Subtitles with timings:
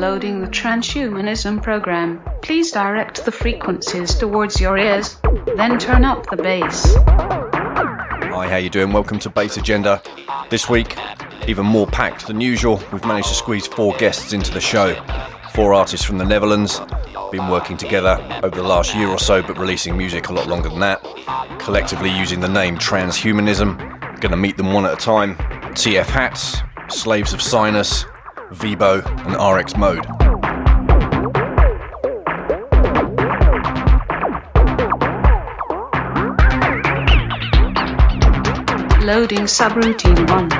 [0.00, 2.20] you for loading the transhumanism program.
[2.42, 5.18] Please direct the frequencies towards your ears,
[5.56, 6.94] then turn up the bass.
[8.32, 8.92] Hi, how you doing?
[8.92, 10.02] Welcome to Bass Agenda.
[10.48, 10.96] This week,
[11.46, 12.80] even more packed than usual.
[12.92, 14.94] We've managed to squeeze four guests into the show.
[15.52, 16.80] Four artists from the Netherlands,
[17.32, 20.68] been working together over the last year or so, but releasing music a lot longer
[20.68, 21.02] than that.
[21.58, 24.20] Collectively using the name Transhumanism.
[24.20, 25.36] Gonna meet them one at a time.
[25.74, 28.04] TF Hats, Slaves of Sinus,
[28.50, 30.04] Vibo, and RX Mode.
[39.04, 40.50] Loading subroutine 1.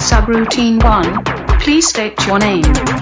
[0.00, 1.24] Subroutine 1.
[1.60, 2.62] Please state your name.
[2.62, 2.92] This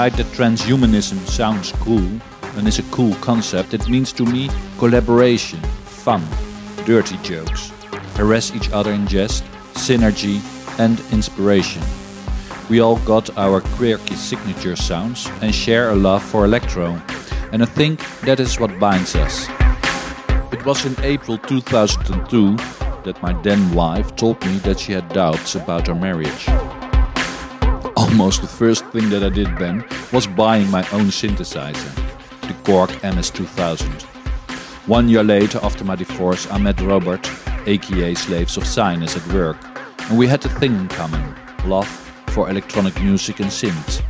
[0.00, 2.10] Beside that transhumanism sounds cool
[2.56, 6.24] and is a cool concept, it means to me collaboration, fun,
[6.86, 7.70] dirty jokes,
[8.16, 9.44] harass each other in jest,
[9.74, 10.40] synergy,
[10.78, 11.82] and inspiration.
[12.70, 16.98] We all got our quirky signature sounds and share a love for electro,
[17.52, 19.48] and I think that is what binds us.
[20.50, 22.56] It was in April 2002
[23.04, 26.48] that my then wife told me that she had doubts about our marriage.
[28.10, 31.94] Almost the first thing that I did then was buying my own synthesizer,
[32.40, 34.02] the Korg MS2000.
[34.88, 37.30] One year later, after my divorce, I met Robert,
[37.66, 39.56] aka Slaves of Sinus, at work,
[40.08, 41.86] and we had a thing in common love
[42.30, 44.02] for electronic music and synths.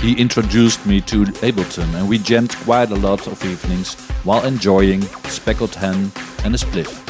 [0.00, 5.02] He introduced me to Ableton, and we jammed quite a lot of evenings while enjoying
[5.28, 6.10] Speckled Hen
[6.44, 7.04] and a spliff.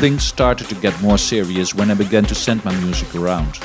[0.00, 3.58] Things started to get more serious when I began to send my music around,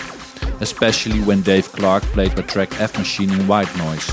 [0.61, 4.07] especially when Dave Clarke played the track F Machine in White Noise.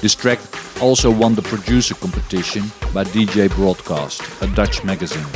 [0.00, 0.38] This track
[0.80, 5.26] also won the producer competition by DJ Broadcast, a Dutch magazine.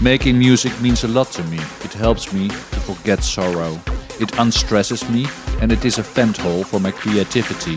[0.00, 1.58] Making music means a lot to me.
[1.84, 3.80] It helps me to forget sorrow.
[4.20, 5.26] It unstresses me
[5.60, 7.76] and it is a vent hole for my creativity.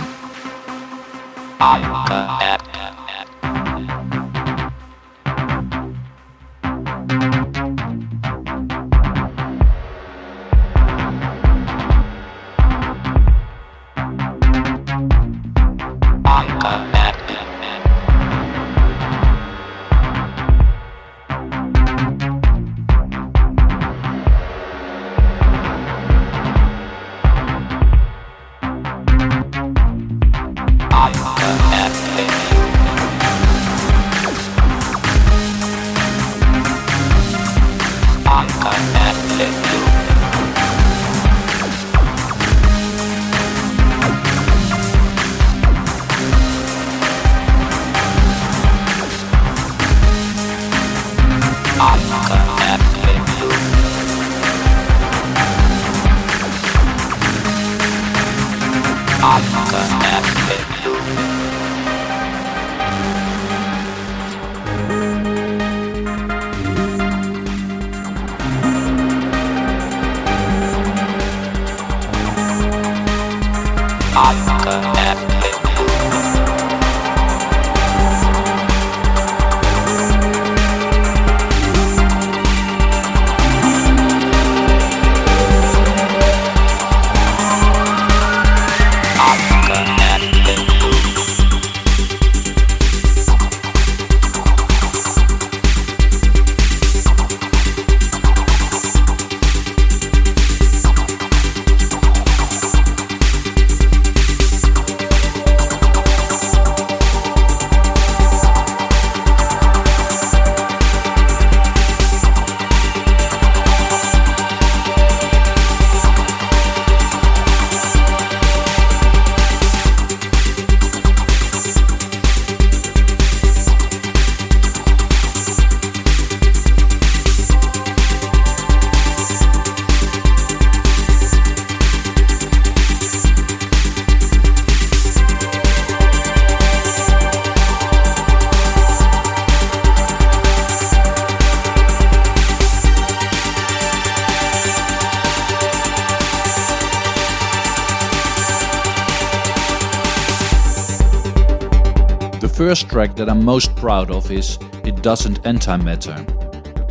[152.72, 156.18] First track that I'm most proud of is It Doesn't Antimatter.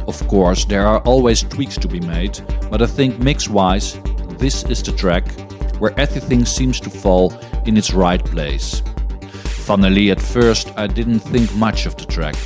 [0.07, 2.39] Of course, there are always tweaks to be made,
[2.71, 3.99] but I think mix wise,
[4.37, 5.25] this is the track
[5.81, 7.33] where everything seems to fall
[7.65, 8.83] in its right place.
[9.65, 12.37] Funnily, at first, I didn't think much of the track.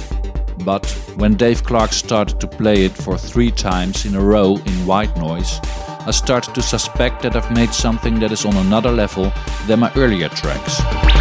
[0.65, 4.87] But when Dave Clarke started to play it for three times in a row in
[4.87, 5.59] white noise,
[6.07, 9.33] I started to suspect that I've made something that is on another level
[9.67, 11.14] than my earlier tracks.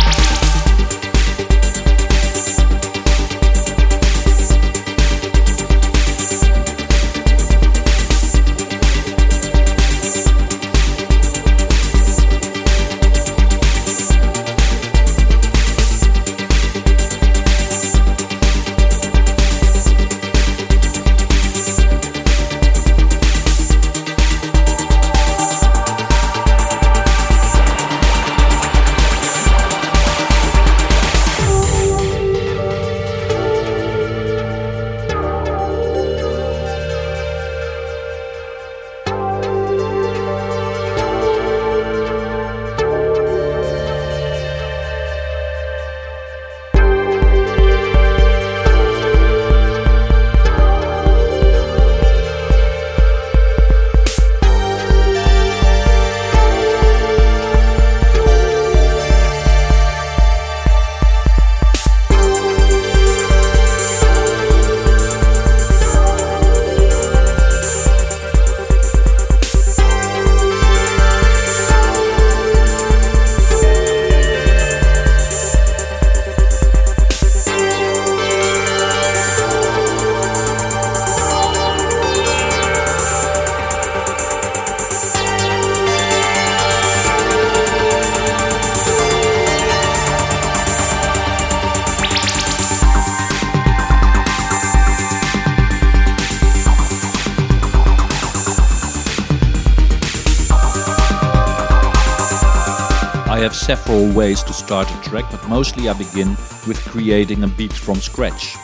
[103.64, 106.32] Several ways to start a track, but mostly I begin
[106.68, 108.58] with creating a beat from scratch.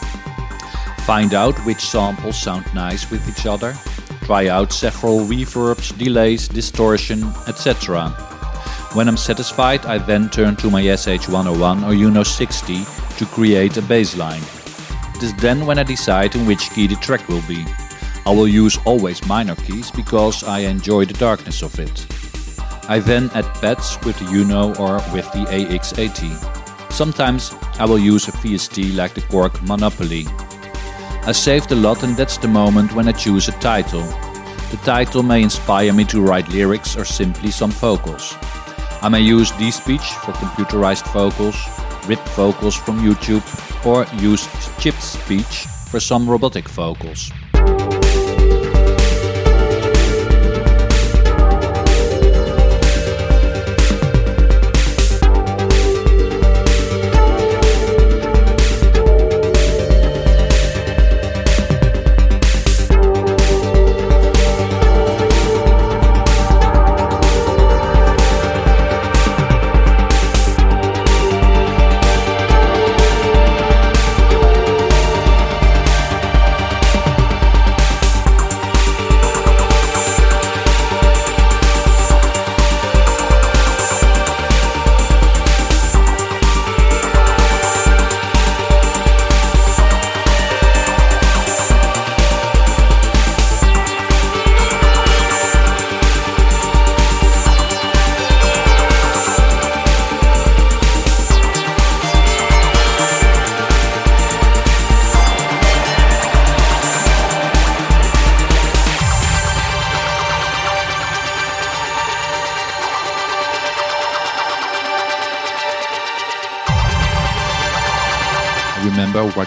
[1.05, 3.75] Find out which samples sound nice with each other,
[4.23, 8.09] try out several reverbs, delays, distortion, etc.
[8.93, 12.83] When I'm satisfied, I then turn to my SH101 or Juno 60
[13.19, 14.43] to create a bass line.
[15.15, 17.65] It is then when I decide in which key the track will be.
[18.25, 22.08] I will use always minor keys because I enjoy the darkness of it.
[22.89, 26.91] I then add pads with the Juno or with the AX80.
[26.91, 30.25] Sometimes I will use a VST like the Korg Monopoly.
[31.27, 34.01] I saved a lot and that's the moment when I choose a title.
[34.72, 38.36] The title may inspire me to write lyrics or simply some vocals.
[39.03, 41.58] I may use D-Speech for computerized vocals,
[42.08, 43.46] rip vocals from YouTube,
[43.86, 44.48] or use
[44.81, 47.31] Chipspeech for some robotic vocals.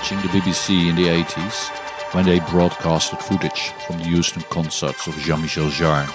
[0.03, 1.69] Watching the BBC in the 80s
[2.13, 6.09] when they broadcasted footage from the Houston concerts of Jean Michel Jarre.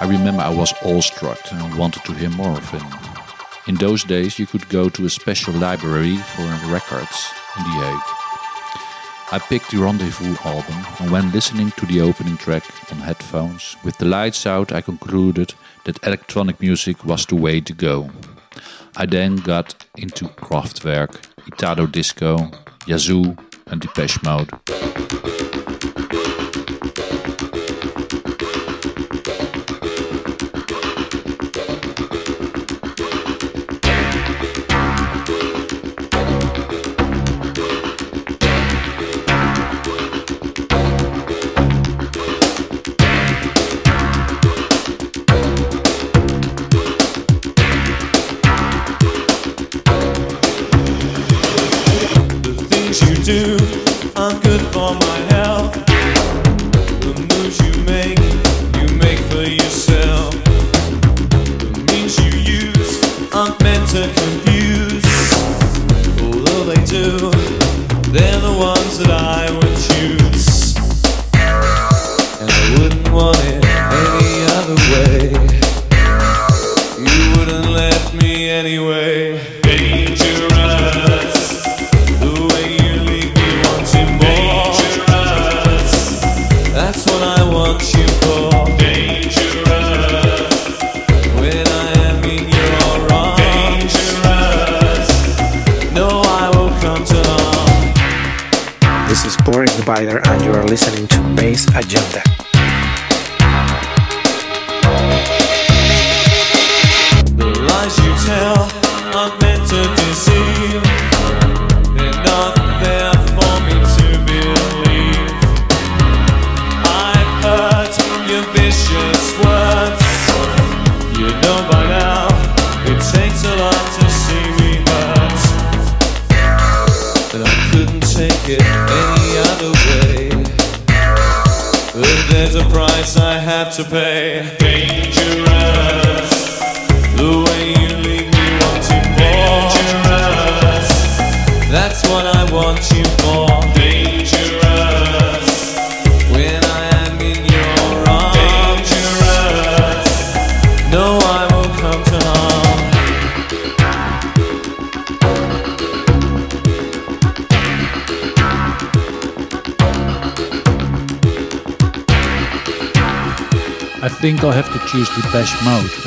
[0.00, 2.82] I remember I was awestruck and wanted to hear more of him.
[3.68, 8.10] In those days, you could go to a special library for records in The Hague.
[9.30, 13.98] I picked the Rendezvous album, and when listening to the opening track on headphones, with
[13.98, 15.54] the lights out, I concluded
[15.84, 18.10] that electronic music was the way to go.
[18.96, 22.50] I then got into Kraftwerk Italo Disco,
[22.86, 25.49] Yazoo, and Depeche Mode.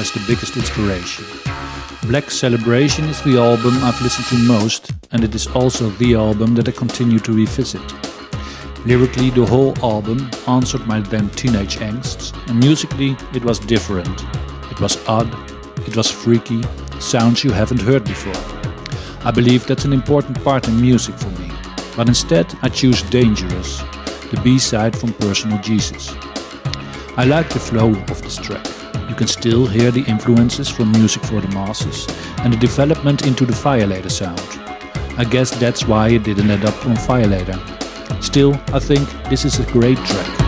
[0.04, 1.24] As the biggest inspiration.
[2.08, 6.56] Black Celebration is the album I've listened to most, and it is also the album
[6.56, 7.82] that I continue to revisit.
[8.86, 14.26] Lyrically, the whole album answered my then teenage angsts, and musically, it was different.
[14.72, 15.32] It was odd,
[15.88, 16.62] it was freaky,
[17.00, 18.44] sounds you haven't heard before.
[19.24, 21.50] I believe that's an important part in music for me,
[21.96, 23.78] but instead, I choose Dangerous,
[24.32, 26.12] the B side from Personal Jesus.
[27.16, 28.73] I like the flow of this track.
[29.14, 32.08] You can still hear the influences from music for the masses
[32.40, 34.42] and the development into the Violator sound.
[35.20, 37.60] I guess that's why it didn't end up on Violator.
[38.22, 40.43] Still, I think this is a great track.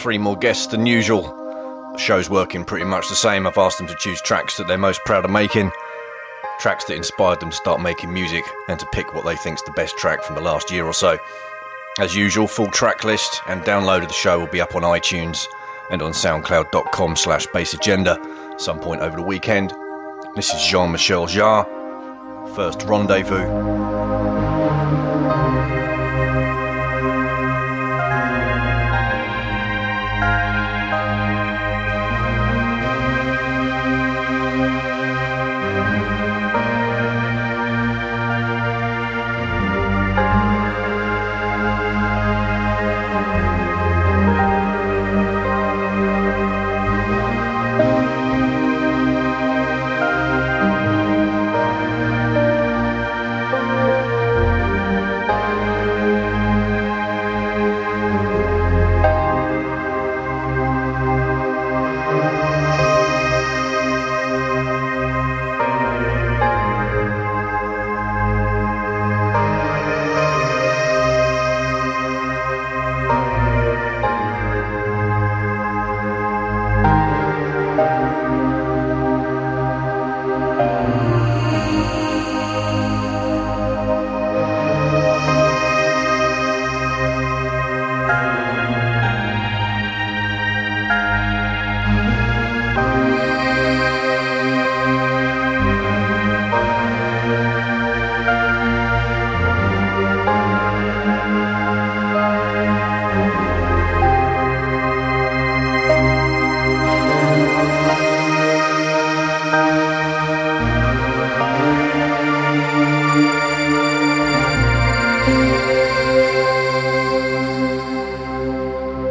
[0.00, 1.22] Three more guests than usual,
[1.92, 3.46] the show's working pretty much the same.
[3.46, 5.70] I've asked them to choose tracks that they're most proud of making,
[6.58, 9.72] tracks that inspired them to start making music, and to pick what they think's the
[9.72, 11.18] best track from the last year or so.
[11.98, 15.46] As usual, full track list and download of the show will be up on iTunes
[15.90, 18.18] and on soundcloud.com slash bassagenda
[18.60, 19.72] some point over the weekend.
[20.36, 21.66] This is Jean-Michel Jarre,
[22.54, 23.99] First Rendezvous.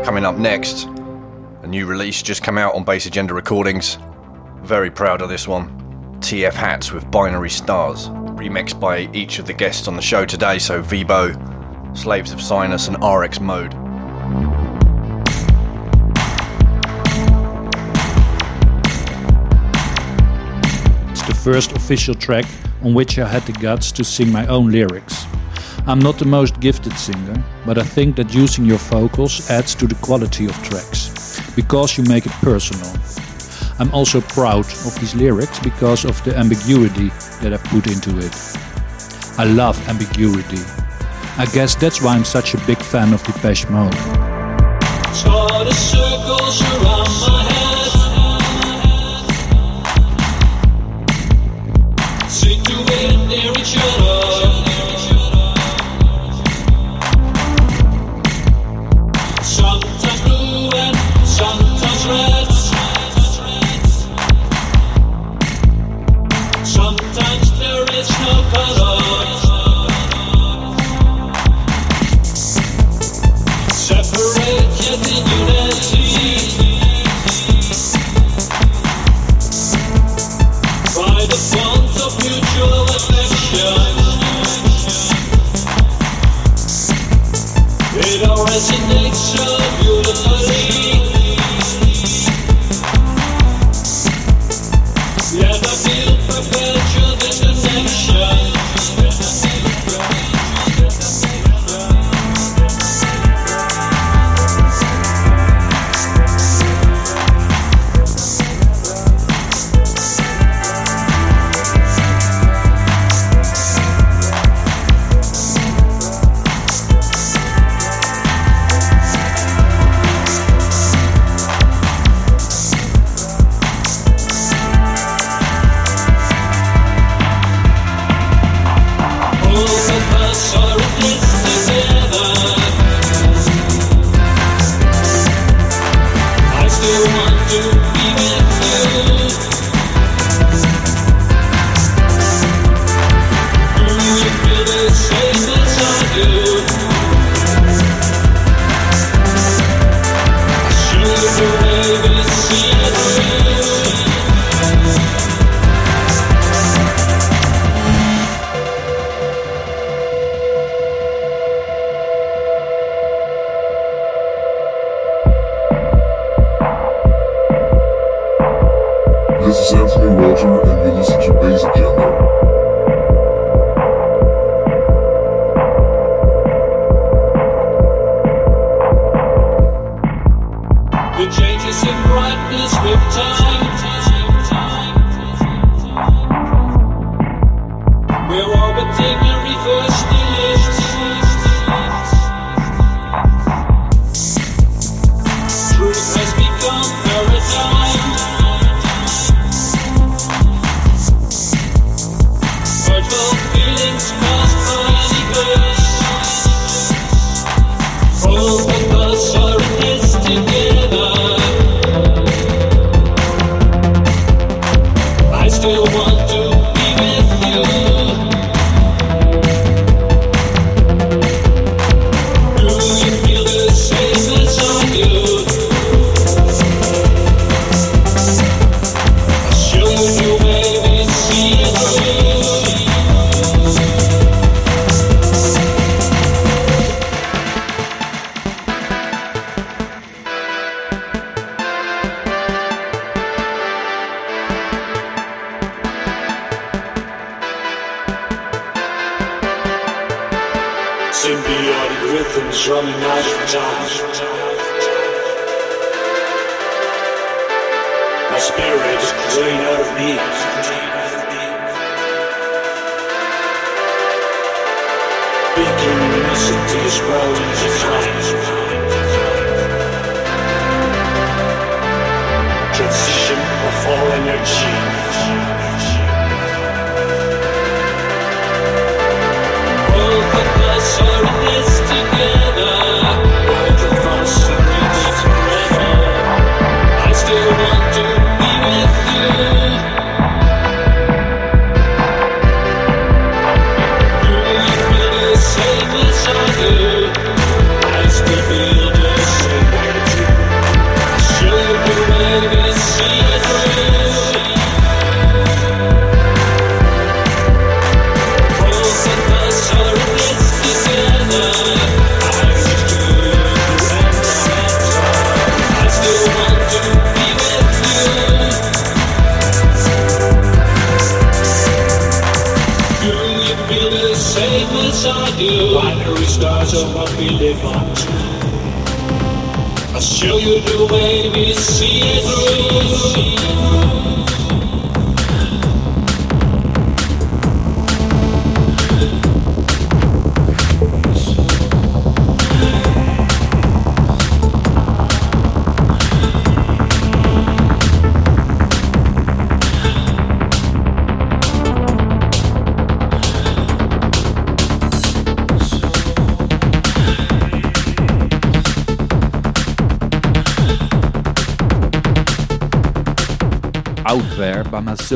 [0.04, 0.86] Coming up next,
[1.62, 3.98] a new release just come out on Bass Agenda Recordings.
[4.64, 5.70] Very proud of this one.
[6.20, 10.58] TF Hats with Binary Stars, remixed by each of the guests on the show today.
[10.58, 11.36] So Vibo,
[11.96, 13.74] Slaves of Sinus, and RX Mode.
[21.12, 22.46] It's the first official track
[22.84, 25.26] on which I had the guts to sing my own lyrics.
[25.88, 29.88] I'm not the most gifted singer, but I think that using your vocals adds to
[29.88, 32.92] the quality of tracks, because you make it personal.
[33.80, 37.10] I'm also proud of these lyrics because of the ambiguity
[37.42, 38.36] that I put into it.
[39.38, 40.62] I love ambiguity.
[41.38, 44.29] I guess that's why I'm such a big fan of Depeche Mode.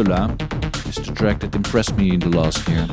[0.04, 2.86] By Mazzula is the track that impressed me in the last year.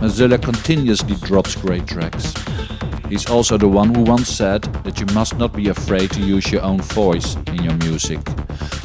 [0.00, 2.34] Mazzula continuously drops great tracks.
[3.08, 6.50] He's also the one who once said that you must not be afraid to use
[6.52, 8.20] your own voice in your music.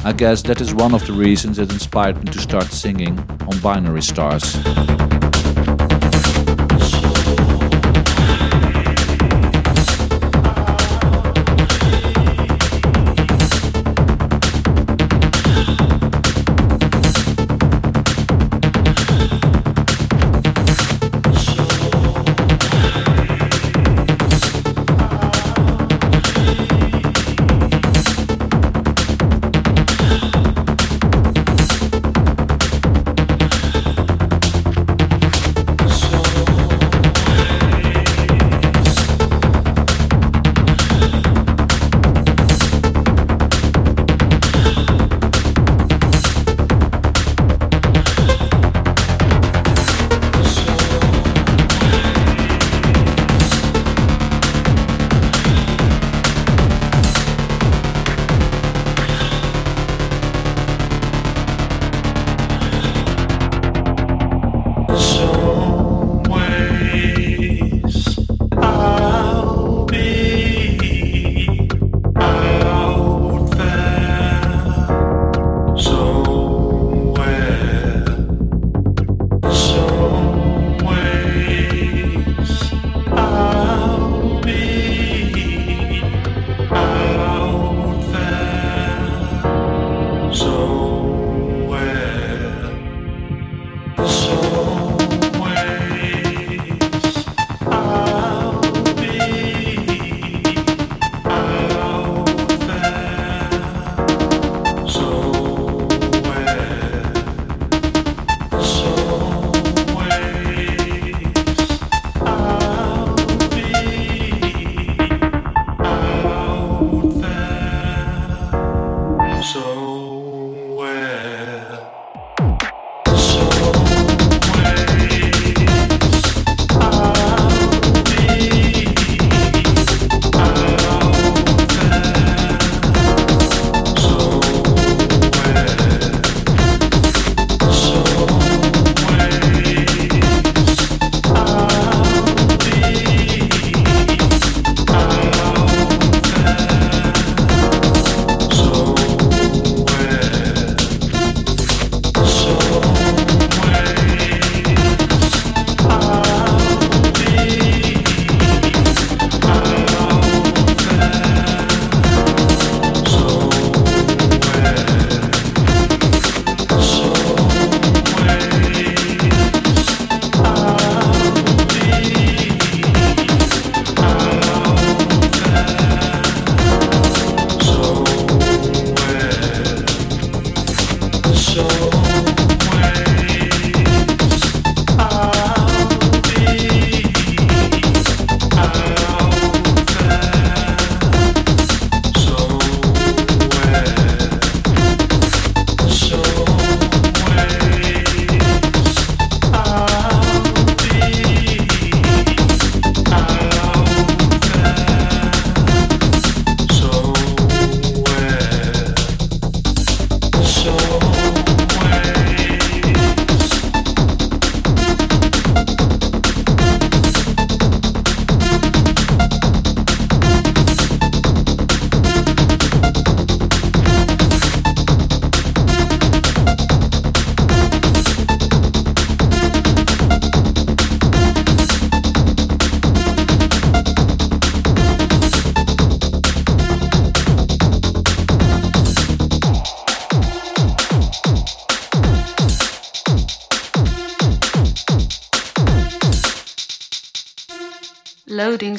[0.04, 3.18] I guess that is one of the reasons that inspired me to start singing
[3.48, 4.56] on Binary Stars.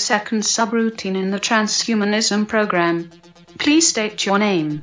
[0.08, 3.10] Second subroutine in the transhumanism program.
[3.60, 4.82] Please state your name.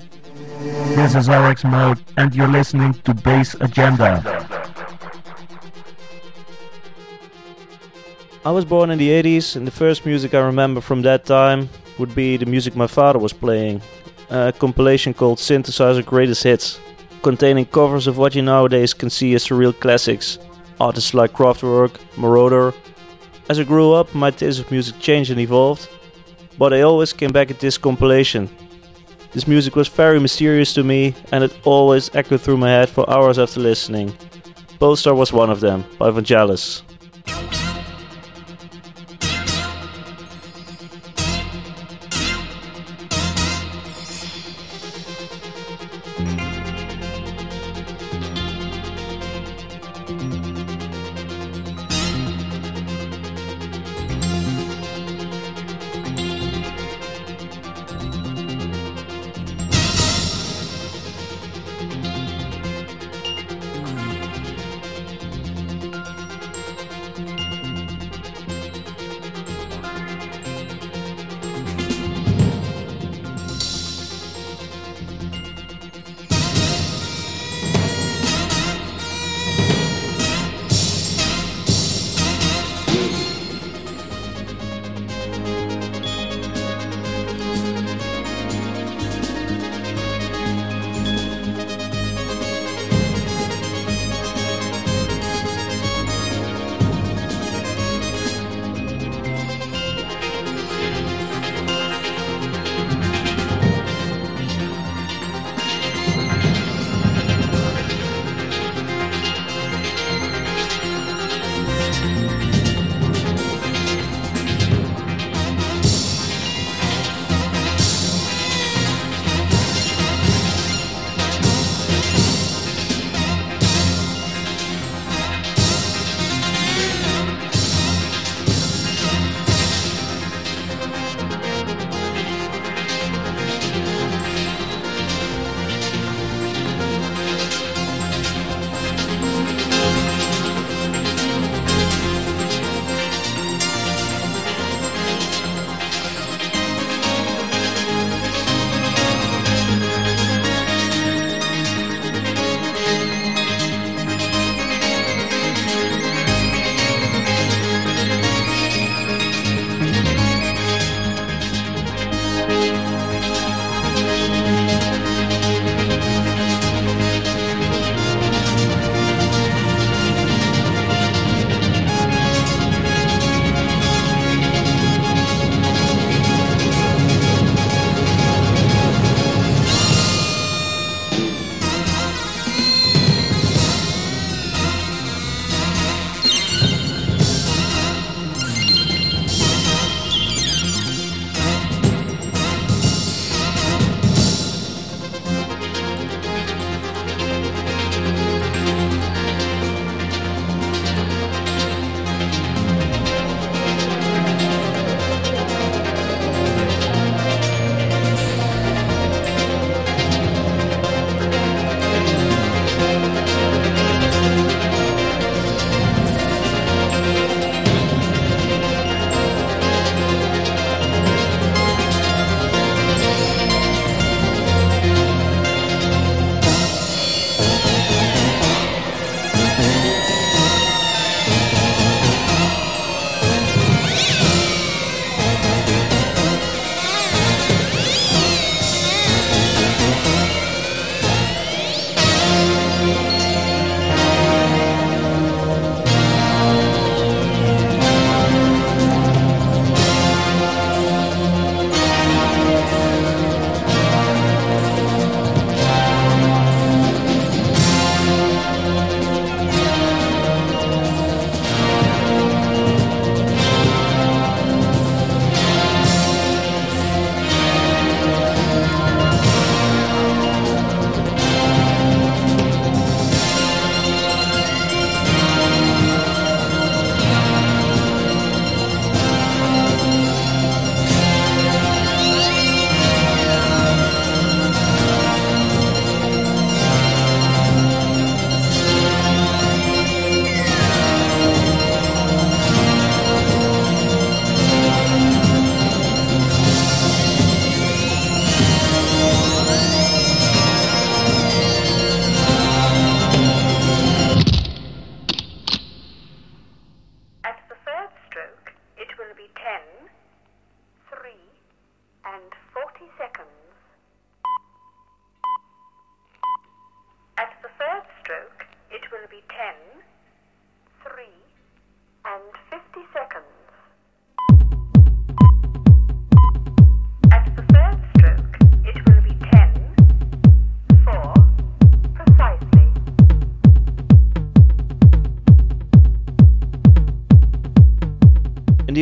[0.97, 4.21] This is RX Mode, and you're listening to Bass Agenda.
[8.45, 11.71] I was born in the 80s, and the first music I remember from that time
[11.99, 13.81] would be the music my father was playing.
[14.29, 16.79] A compilation called Synthesizer Greatest Hits,
[17.23, 20.39] containing covers of what you nowadays can see as surreal classics.
[20.79, 22.75] Artists like Kraftwerk, Moroder.
[23.49, 25.89] As I grew up, my taste of music changed and evolved,
[26.59, 28.49] but I always came back at this compilation.
[29.33, 33.09] This music was very mysterious to me, and it always echoed through my head for
[33.11, 34.15] hours after listening.
[34.81, 36.83] Pulstar was one of them, by Vangelis.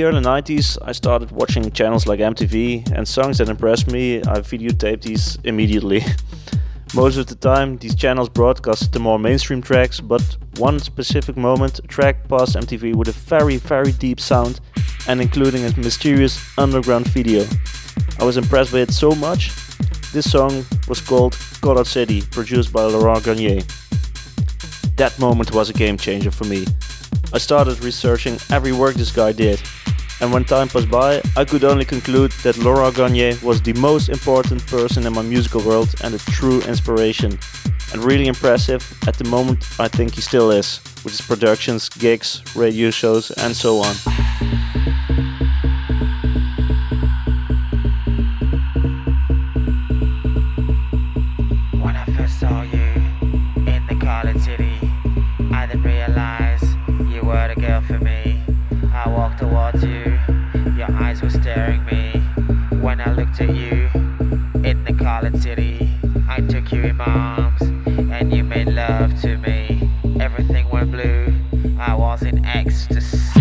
[0.03, 4.17] In the early 90s, I started watching channels like MTV, and songs that impressed me,
[4.23, 6.05] I videotaped these immediately.
[6.95, 11.79] Most of the time, these channels broadcast the more mainstream tracks, but one specific moment,
[11.79, 14.59] a track passed MTV with a very, very deep sound
[15.07, 17.47] and including a mysterious underground video.
[18.19, 19.53] I was impressed by it so much.
[20.13, 23.63] This song was called Coloured City, produced by Laurent Garnier.
[24.97, 26.67] That moment was a game changer for me.
[27.33, 29.61] I started researching every work this guy did,
[30.23, 34.09] and when time passed by, I could only conclude that Laurent Garnier was the most
[34.09, 37.39] important person in my musical world and a true inspiration.
[37.93, 42.41] And really impressive at the moment, I think he still is, with his productions, gigs,
[42.55, 43.97] radio shows, and so on.
[59.81, 60.19] You,
[60.77, 62.21] your eyes were staring me.
[62.81, 63.89] When I looked at you
[64.65, 65.89] in the College City,
[66.29, 69.89] I took you in my arms and you made love to me.
[70.21, 71.33] Everything went blue,
[71.79, 73.32] I was in ecstasy.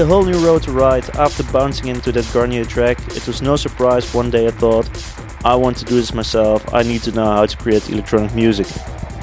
[0.00, 3.54] The whole new road to ride, after bouncing into that Garnier track, it was no
[3.56, 4.88] surprise one day I thought,
[5.44, 8.66] I want to do this myself, I need to know how to create electronic music.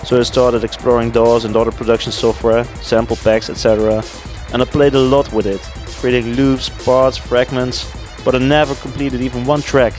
[0.05, 4.03] So I started exploring DAWs and other production software, sample packs, etc.
[4.53, 5.61] And I played a lot with it,
[5.99, 7.91] creating loops, parts, fragments,
[8.23, 9.93] but I never completed even one track.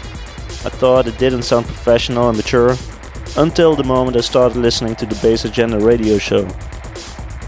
[0.64, 2.76] I thought it didn't sound professional and mature,
[3.36, 6.48] until the moment I started listening to the Bass Agenda radio show.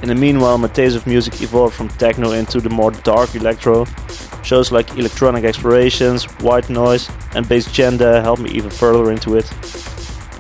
[0.03, 3.85] In the meanwhile, my taste of music evolved from techno into the more dark electro.
[4.43, 9.53] Shows like Electronic Explorations, White Noise, and Bass Agenda helped me even further into it.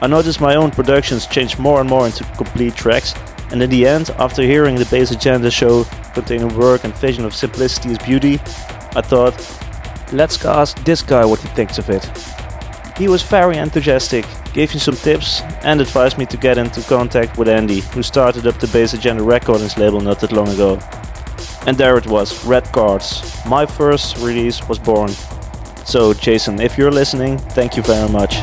[0.00, 3.14] I noticed my own productions changed more and more into complete tracks,
[3.50, 5.84] and in the end, after hearing the Bass Agenda show
[6.14, 8.40] containing work and vision of Simplicity is Beauty,
[8.96, 9.34] I thought,
[10.12, 12.08] let's ask this guy what he thinks of it.
[13.00, 17.38] He was very enthusiastic, gave me some tips, and advised me to get into contact
[17.38, 20.78] with Andy, who started up the Bass Agenda Recordings label not that long ago.
[21.66, 23.22] And there it was, Red Cards.
[23.46, 25.08] My first release was born.
[25.86, 28.36] So, Jason, if you're listening, thank you very much.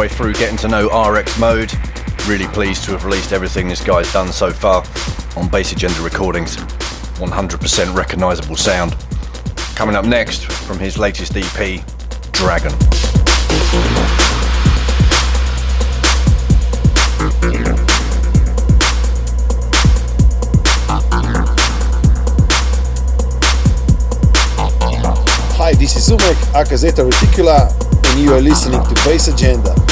[0.00, 1.70] Halfway through getting to know RX Mode.
[2.26, 4.82] Really pleased to have released everything this guy's done so far
[5.36, 6.56] on Bass Agenda Recordings.
[6.56, 8.96] 100% recognisable sound.
[9.74, 11.84] Coming up next from his latest EP,
[12.32, 12.72] Dragon.
[25.58, 27.68] Hi, this is Umek Akazeta Reticula,
[28.12, 29.89] and you are listening to Bass Agenda.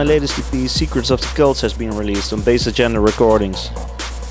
[0.00, 3.68] My latest EP, Secrets of the Cults, has been released on Bass Agenda Recordings.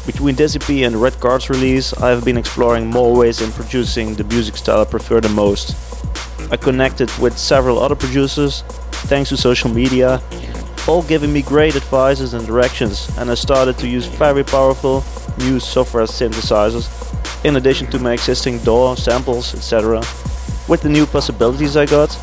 [0.04, 3.52] Between this EP and the Red Cards release, I have been exploring more ways in
[3.52, 5.76] producing the music style I prefer the most.
[6.52, 8.64] I connected with several other producers,
[9.12, 10.24] thanks to social media,
[10.88, 15.04] all giving me great advices and directions, and I started to use very powerful
[15.38, 16.90] new software synthesizers,
[17.46, 20.00] in addition to my existing DAW, samples, etc.
[20.68, 22.18] With the new possibilities I got,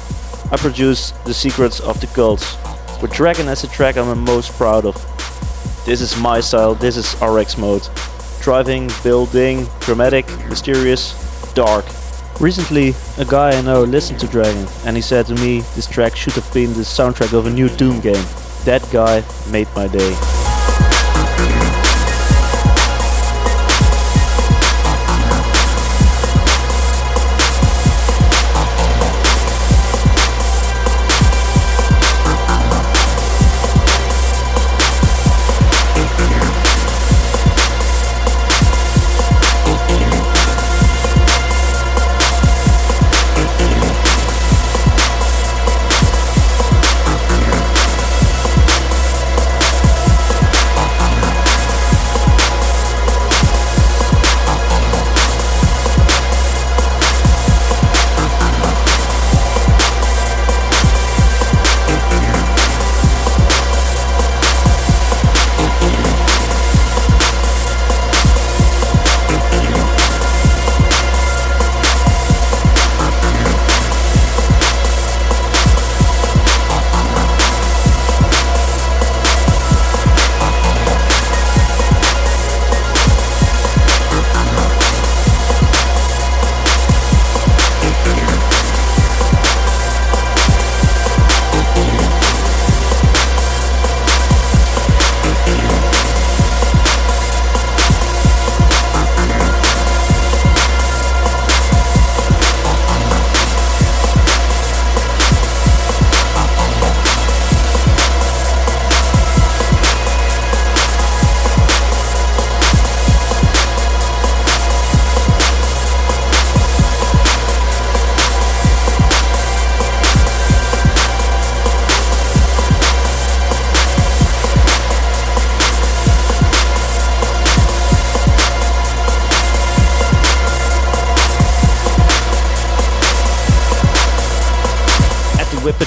[0.50, 2.56] I produced The Secrets of the Cults,
[3.00, 4.94] with Dragon as the track I'm the most proud of.
[5.84, 7.88] This is my style, this is RX mode.
[8.40, 11.14] Driving, building, dramatic, mysterious,
[11.54, 11.84] dark.
[12.40, 16.14] Recently, a guy I know listened to Dragon and he said to me this track
[16.16, 18.24] should have been the soundtrack of a new Doom game.
[18.64, 20.35] That guy made my day.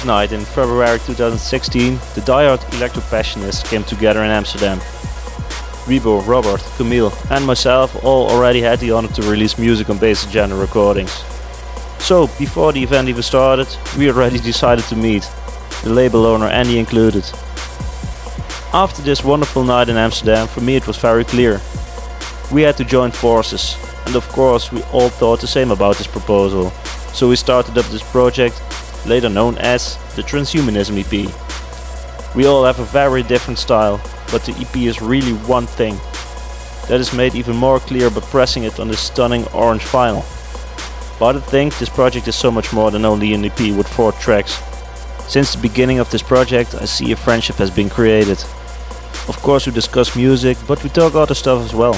[0.09, 4.79] Night in February 2016, the diehard electro passionists came together in Amsterdam.
[5.85, 10.25] Rebo, Robert, Camille, and myself all already had the honor to release music on Bass
[10.25, 11.11] Agenda recordings.
[11.99, 13.67] So, before the event even started,
[13.99, 15.29] we already decided to meet,
[15.83, 17.23] the label owner Andy included.
[18.73, 21.61] After this wonderful night in Amsterdam, for me it was very clear.
[22.51, 26.07] We had to join forces, and of course, we all thought the same about this
[26.07, 26.71] proposal.
[27.13, 28.59] So, we started up this project
[29.05, 32.35] later known as the Transhumanism EP.
[32.35, 33.99] We all have a very different style,
[34.31, 35.99] but the EP is really one thing.
[36.87, 40.25] That is made even more clear by pressing it on this stunning orange vinyl.
[41.19, 44.11] But I think this project is so much more than only an EP with 4
[44.13, 44.61] tracks.
[45.27, 48.39] Since the beginning of this project, I see a friendship has been created.
[49.27, 51.95] Of course, we discuss music, but we talk other stuff as well.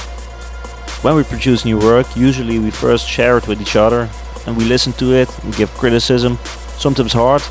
[1.03, 4.09] When we produce new work, usually we first share it with each other
[4.45, 6.37] and we listen to it and give criticism
[6.81, 7.43] sometimes hard,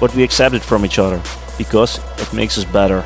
[0.00, 1.22] but we accept it from each other
[1.56, 3.04] because it makes us better.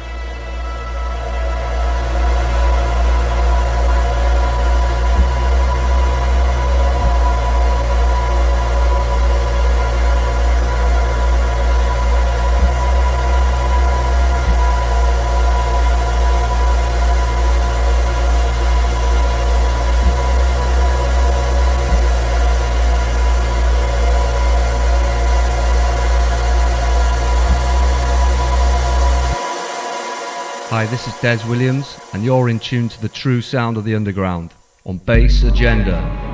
[30.77, 33.95] Hi, this is Dez Williams, and you're in tune to the true sound of the
[33.95, 34.53] underground
[34.85, 36.26] on Bass Agenda.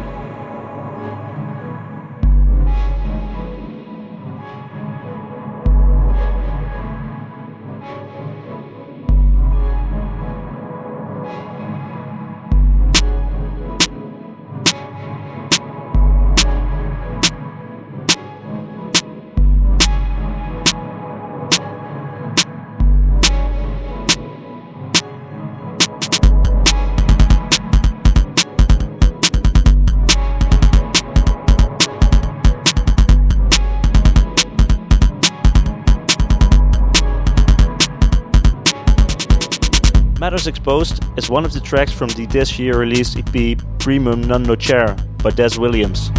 [40.62, 44.94] Exposed is one of the tracks from the this year released EP Primum Non Nocere
[45.20, 46.12] by Dez Williams.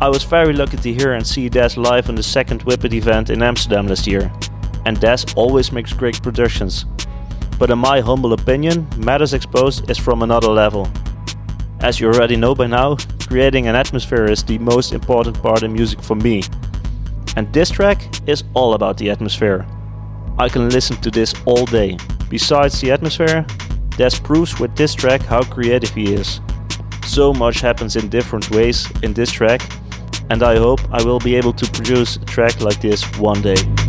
[0.00, 3.28] I was very lucky to hear and see Dez live on the second Whippet event
[3.28, 4.32] in Amsterdam last year,
[4.86, 6.86] and Dez always makes great productions.
[7.58, 10.90] But in my humble opinion, Matters Exposed is from another level.
[11.80, 12.96] As you already know by now,
[13.28, 16.42] creating an atmosphere is the most important part in music for me.
[17.36, 19.66] And this track is all about the atmosphere.
[20.38, 21.98] I can listen to this all day.
[22.32, 23.44] Besides the atmosphere,
[23.98, 26.40] Dez proves with this track how creative he is.
[27.04, 29.60] So much happens in different ways in this track,
[30.30, 33.81] and I hope I will be able to produce a track like this one day.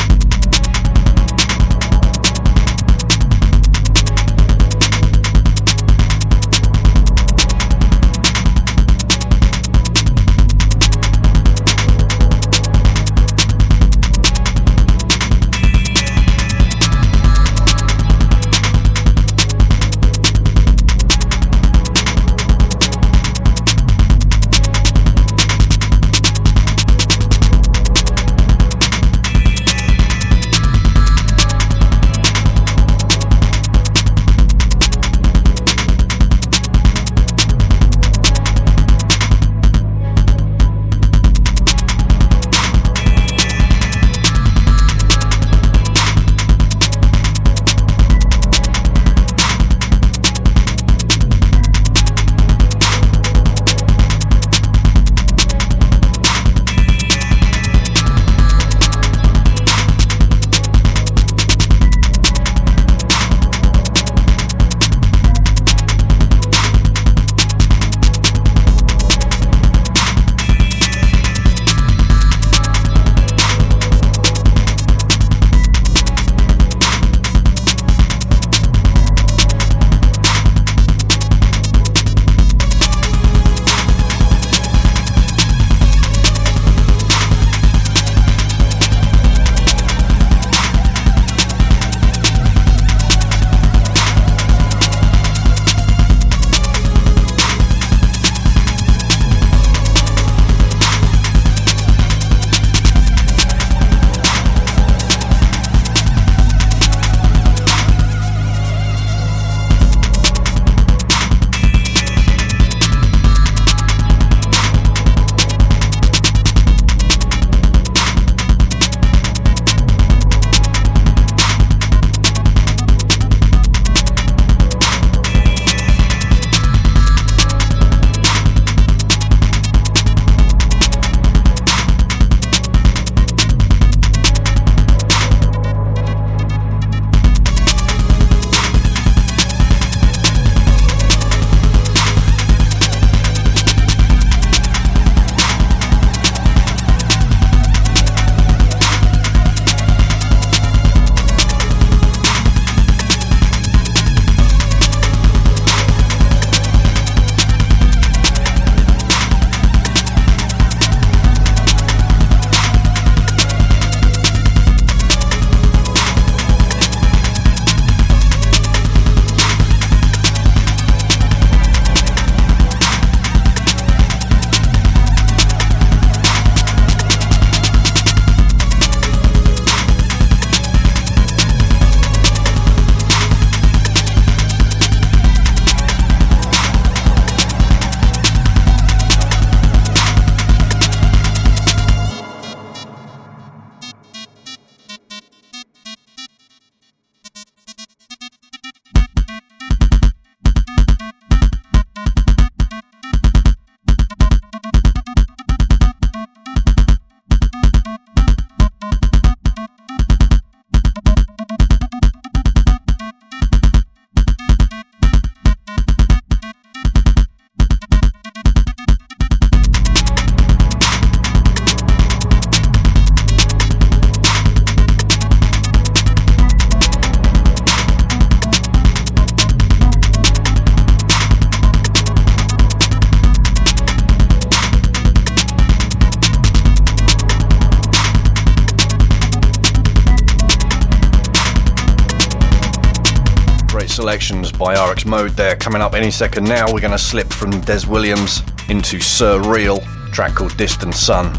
[244.14, 245.56] Selections by RX Mode there.
[245.56, 249.80] Coming up any second now, we're going to slip from Dez Williams into Sir Real,
[250.12, 251.36] track called Distant Sun.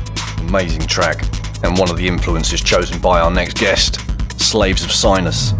[0.49, 1.23] Amazing track,
[1.63, 4.01] and one of the influences chosen by our next guest,
[4.41, 5.53] Slaves of Sinus.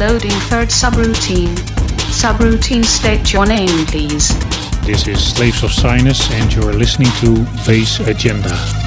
[0.00, 1.54] Loading third subroutine.
[2.08, 4.30] Subroutine state your name, please.
[4.80, 8.79] This is Slaves of Sinus, and you're listening to Bass Agenda.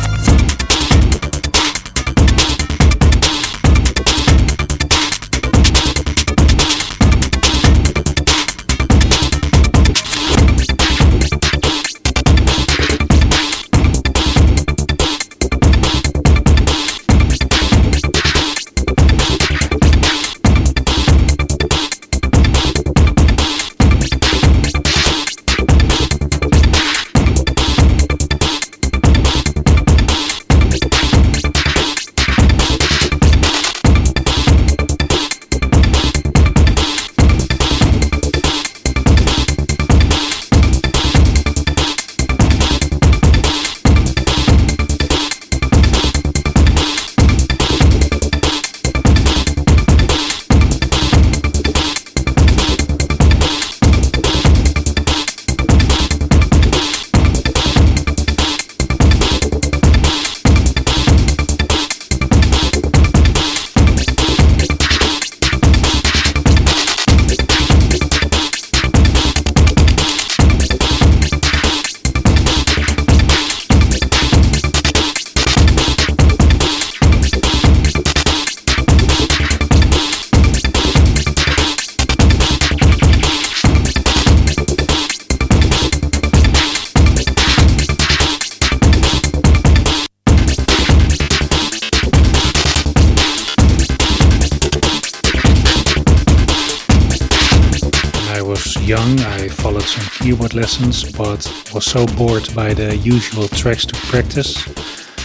[100.53, 104.67] Lessons, but was so bored by the usual tracks to practice.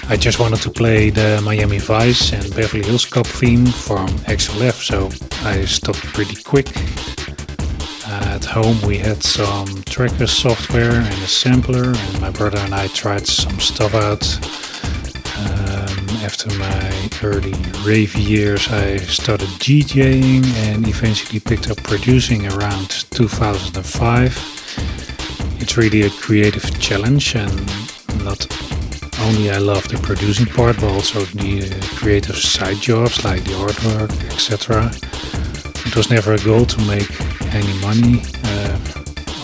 [0.08, 4.62] I just wanted to play the Miami Vice and Beverly Hills Cop theme from Axel
[4.62, 5.10] F, so
[5.42, 6.68] I stopped pretty quick.
[8.06, 12.86] At home, we had some tracker software and a sampler, and my brother and I
[12.88, 14.24] tried some stuff out.
[15.38, 17.54] Um, after my early
[17.84, 24.47] rave years, I started DJing and eventually picked up producing around 2005.
[25.78, 27.54] Really a creative challenge, and
[28.24, 28.46] not
[29.20, 33.52] only I love the producing part, but also the uh, creative side jobs like the
[33.52, 34.90] artwork, etc.
[35.86, 37.08] It was never a goal to make
[37.54, 38.22] any money.
[38.44, 38.76] Uh,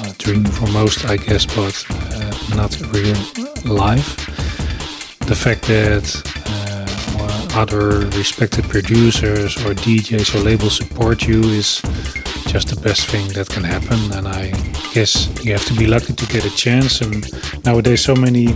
[0.02, 3.16] a dream for most, I guess, but uh, not real
[3.64, 4.24] life
[5.26, 6.04] the fact that
[6.46, 11.80] uh, other respected producers or DJs or labels support you is
[12.54, 13.98] just the best thing that can happen.
[14.12, 14.52] And I
[14.94, 15.12] guess
[15.44, 17.00] you have to be lucky to get a chance.
[17.00, 17.26] And
[17.64, 18.46] nowadays, so many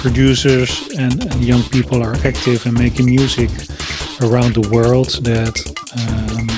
[0.00, 3.50] producers and, and young people are active and making music
[4.22, 5.54] around the world that.
[6.00, 6.48] Um,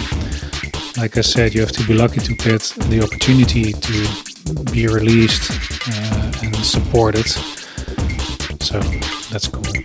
[0.96, 5.50] like I said, you have to be lucky to get the opportunity to be released
[5.50, 7.26] uh, and supported.
[8.62, 8.78] So
[9.32, 9.83] that's cool.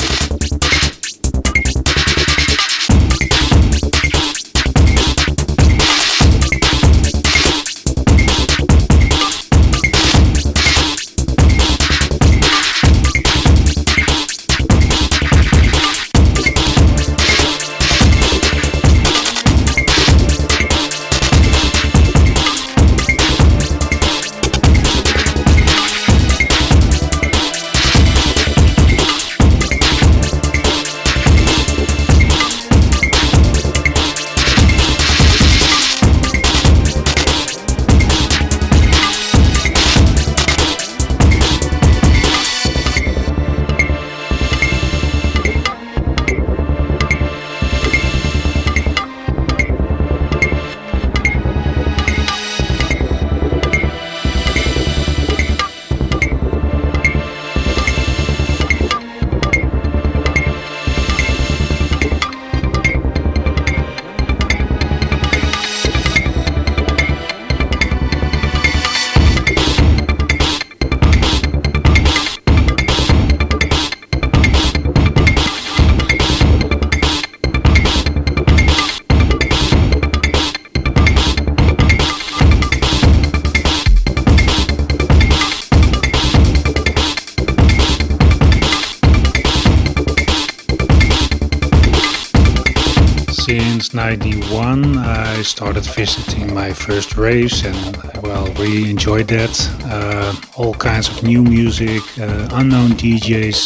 [96.90, 102.90] First race, and well really enjoyed that uh, all kinds of new music uh, unknown
[103.02, 103.60] DJs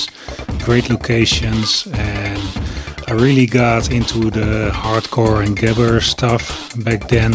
[0.65, 2.41] great locations and
[3.07, 6.43] I really got into the hardcore and gabber stuff
[6.84, 7.34] back then.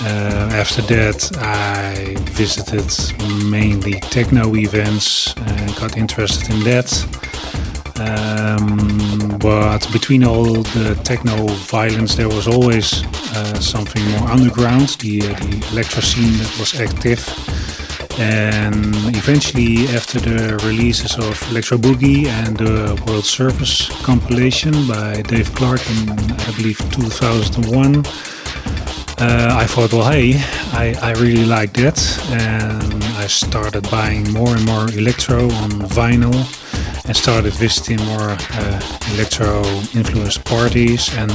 [0.00, 2.88] Uh, after that, I visited
[3.50, 6.88] mainly techno events and got interested in that.
[7.98, 13.02] Um, but between all the techno violence, there was always
[13.60, 17.22] something more underground, the, the electro scene that was active.
[18.18, 25.54] And eventually, after the releases of Electro Boogie and the World Service compilation by Dave
[25.54, 28.06] Clarke in, I believe, 2001,
[29.18, 30.34] uh, I thought, well, hey,
[30.72, 31.98] I, I really like that.
[32.30, 36.34] And I started buying more and more electro on vinyl
[37.06, 38.80] and started visiting more uh,
[39.14, 39.62] electro
[39.94, 41.14] influenced parties.
[41.16, 41.30] And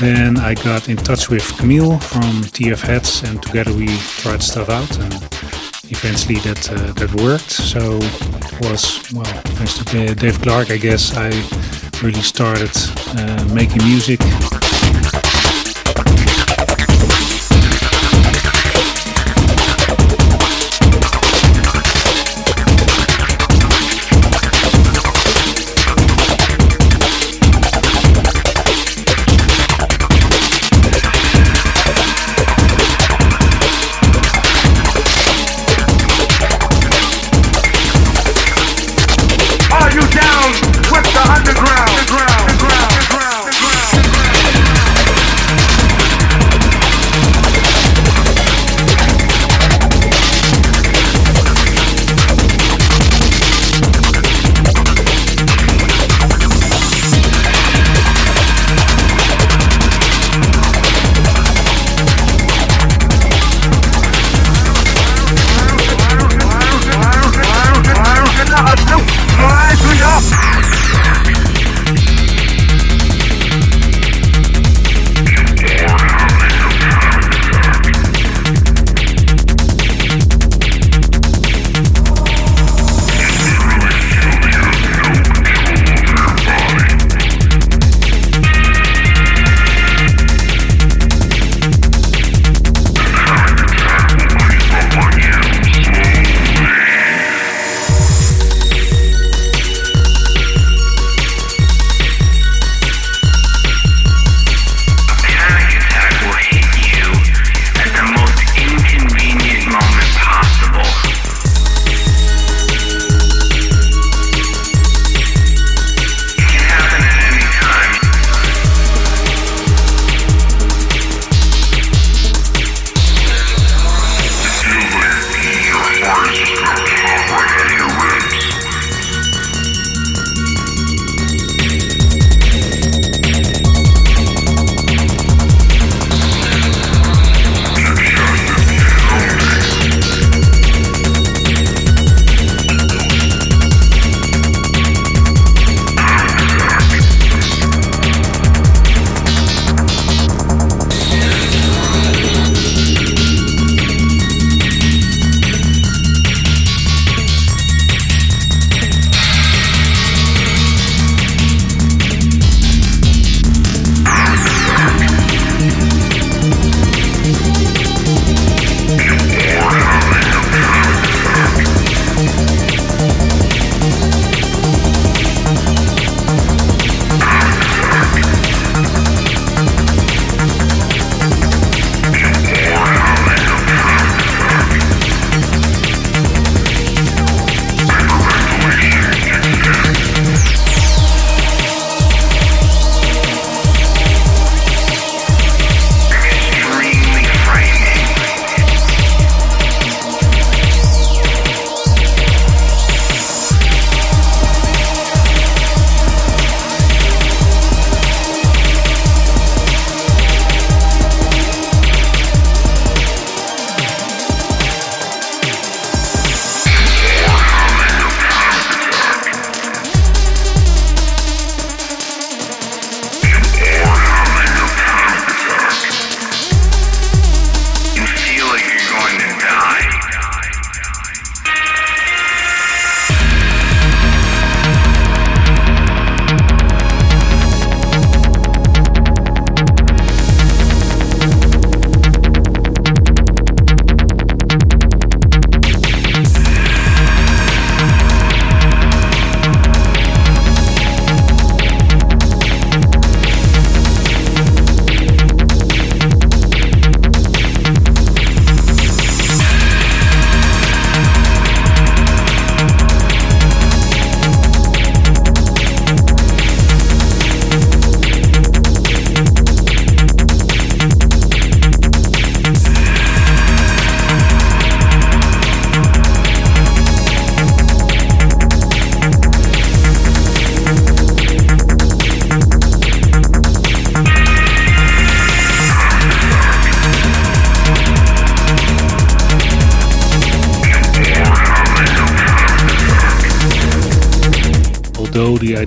[0.00, 3.86] then I got in touch with Camille from TFHats, and together we
[4.22, 4.98] tried stuff out.
[4.98, 5.14] And
[5.90, 7.50] eventually that uh, that worked.
[7.50, 9.24] So it was well,
[9.56, 11.30] thanks to Dave Clarke, I guess I
[12.02, 12.70] really started
[13.18, 14.20] uh, making music.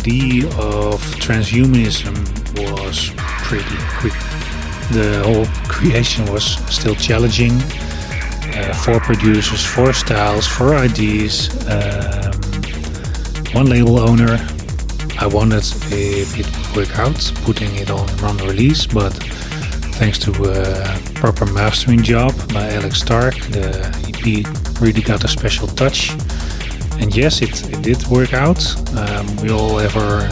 [0.02, 2.16] Idea of transhumanism
[2.58, 3.12] was
[3.46, 4.14] pretty quick.
[4.92, 6.44] The whole creation was
[6.74, 7.52] still challenging.
[8.54, 12.34] Uh, four producers, four styles, four ideas, um,
[13.54, 14.40] one label owner.
[15.20, 19.14] I wondered if it would work out, putting it on run release, but
[20.00, 23.70] thanks to a proper mastering job by Alex Stark, the
[24.10, 26.12] EP really got a special touch.
[27.02, 28.62] And yes, it, it did work out.
[28.96, 30.30] Um, we all have our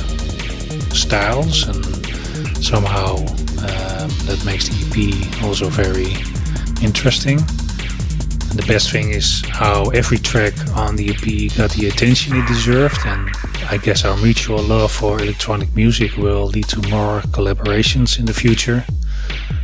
[0.93, 1.83] styles, and
[2.63, 6.13] somehow um, that makes the EP also very
[6.85, 7.39] interesting.
[7.39, 12.47] And the best thing is how every track on the EP got the attention it
[12.47, 13.29] deserved, and
[13.69, 18.33] I guess our mutual love for electronic music will lead to more collaborations in the
[18.33, 18.85] future.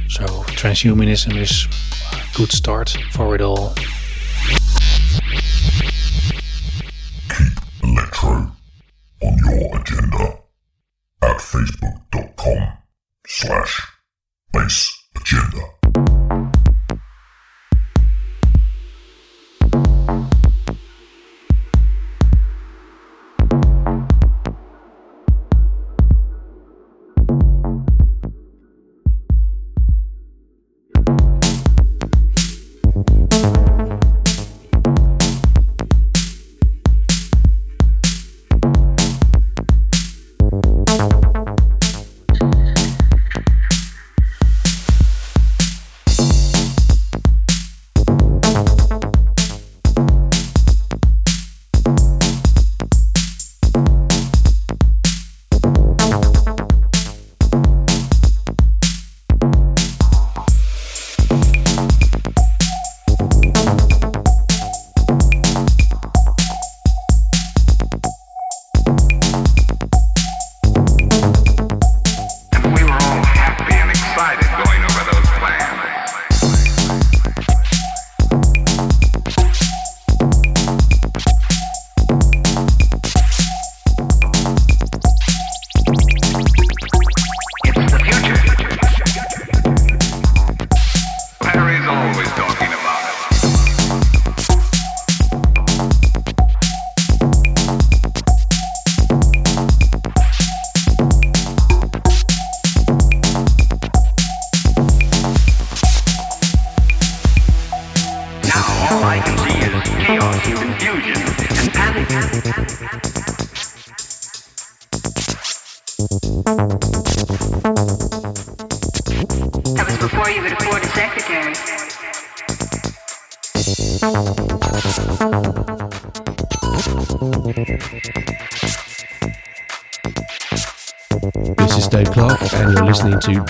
[0.10, 0.26] So,
[0.58, 1.68] transhumanism is
[2.14, 3.76] a good start for it all.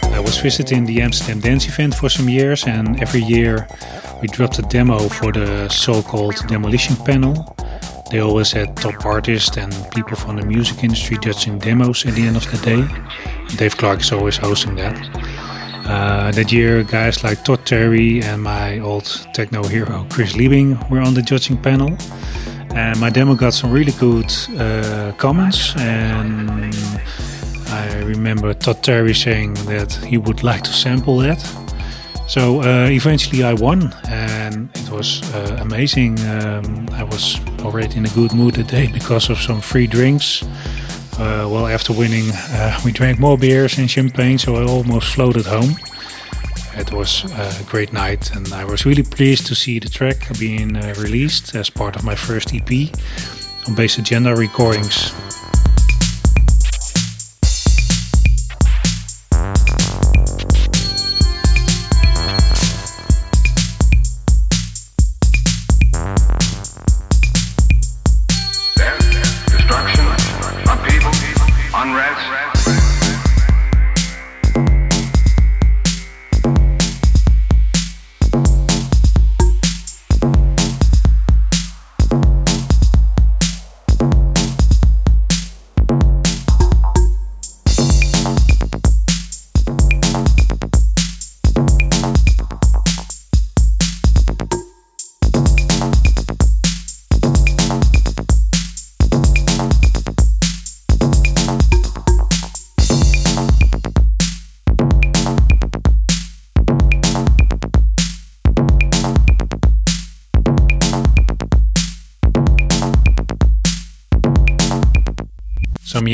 [0.04, 3.68] I was visiting the Amsterdam Dance event for some years, and every year
[4.22, 7.56] we dropped a demo for the so called demolition panel.
[8.10, 12.22] They always had top artists and people from the music industry judging demos at the
[12.22, 12.86] end of the day.
[13.56, 14.96] Dave Clarke is always hosting that.
[15.86, 21.00] Uh, that year, guys like Todd Terry and my old techno hero Chris Liebing were
[21.00, 21.96] on the judging panel.
[22.74, 26.74] And my demo got some really good uh, comments, and
[27.68, 31.61] I remember Todd Terry saying that he would like to sample that.
[32.32, 36.18] So uh, eventually I won, and it was uh, amazing.
[36.20, 40.42] Um, I was already in a good mood that day because of some free drinks.
[41.18, 45.44] Uh, well, after winning, uh, we drank more beers and champagne, so I almost floated
[45.44, 45.76] home.
[46.74, 50.74] It was a great night, and I was really pleased to see the track being
[50.74, 52.88] uh, released as part of my first EP
[53.68, 55.12] on Bass Agenda Recordings.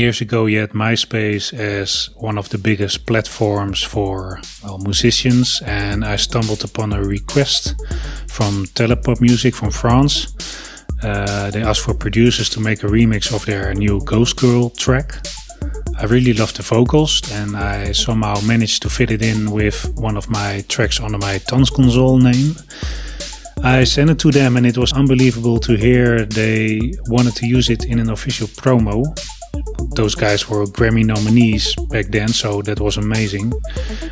[0.09, 6.03] Years ago, you had MySpace as one of the biggest platforms for well, musicians, and
[6.03, 7.75] I stumbled upon a request
[8.27, 10.33] from Telepopmusik from France.
[11.03, 15.13] Uh, they asked for producers to make a remix of their new Ghost Girl track.
[15.99, 20.17] I really loved the vocals, and I somehow managed to fit it in with one
[20.17, 22.55] of my tracks under my Tanzkonsol name.
[23.63, 27.69] I sent it to them, and it was unbelievable to hear they wanted to use
[27.69, 29.05] it in an official promo.
[29.95, 33.51] Those guys were Grammy nominees back then, so that was amazing.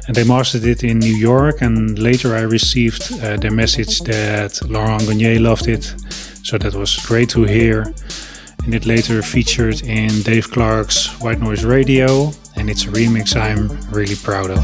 [0.07, 4.59] And they mastered it in New York, and later I received uh, their message that
[4.69, 5.83] Laurent Garnier loved it,
[6.43, 7.93] so that was great to hear.
[8.65, 13.69] And it later featured in Dave Clarke's White Noise Radio, and it's a remix I'm
[13.91, 14.63] really proud of.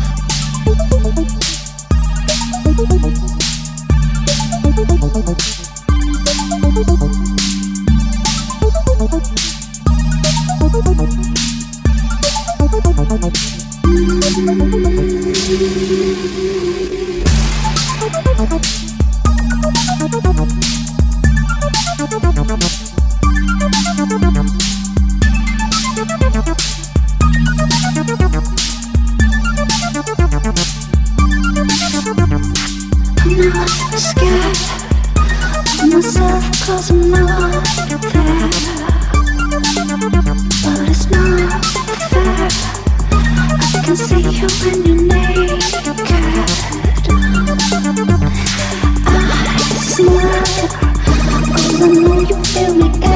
[33.53, 33.69] Not
[33.99, 34.57] scared
[35.81, 37.63] of myself cause I'm not
[38.13, 38.92] there.
[51.75, 53.12] I know you feel me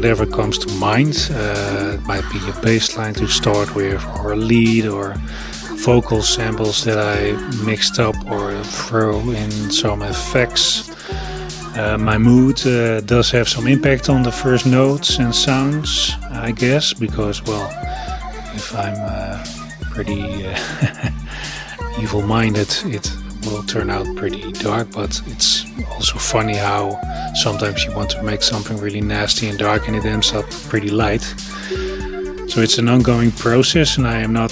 [0.00, 1.28] whatever comes to mind.
[1.30, 5.12] Uh, it might be a bass line to start with, or a lead, or
[5.84, 7.32] vocal samples that I
[7.66, 10.88] mixed up or throw in some effects.
[11.76, 16.52] Uh, my mood uh, does have some impact on the first notes and sounds, I
[16.52, 17.68] guess, because, well,
[18.54, 19.44] if I'm uh,
[19.92, 21.10] pretty uh,
[22.00, 23.12] evil minded, it
[23.44, 26.98] will turn out pretty dark, but it's also funny how
[27.34, 30.90] sometimes you want to make something really nasty and dark and it ends up pretty
[30.90, 31.22] light.
[32.48, 34.50] So it's an ongoing process, and I am not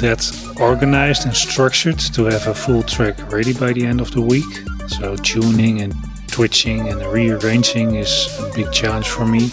[0.00, 0.20] that
[0.60, 4.52] organized and structured to have a full track ready by the end of the week.
[4.88, 5.94] So tuning and
[6.26, 9.50] twitching and rearranging is a big challenge for me.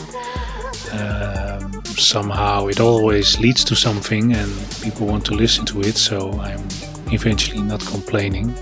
[0.92, 4.52] Um, somehow it always leads to something, and
[4.82, 6.68] people want to listen to it, so I'm
[7.12, 8.56] eventually not complaining.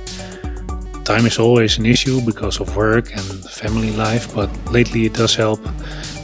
[1.06, 5.36] Time is always an issue because of work and family life, but lately it does
[5.36, 5.60] help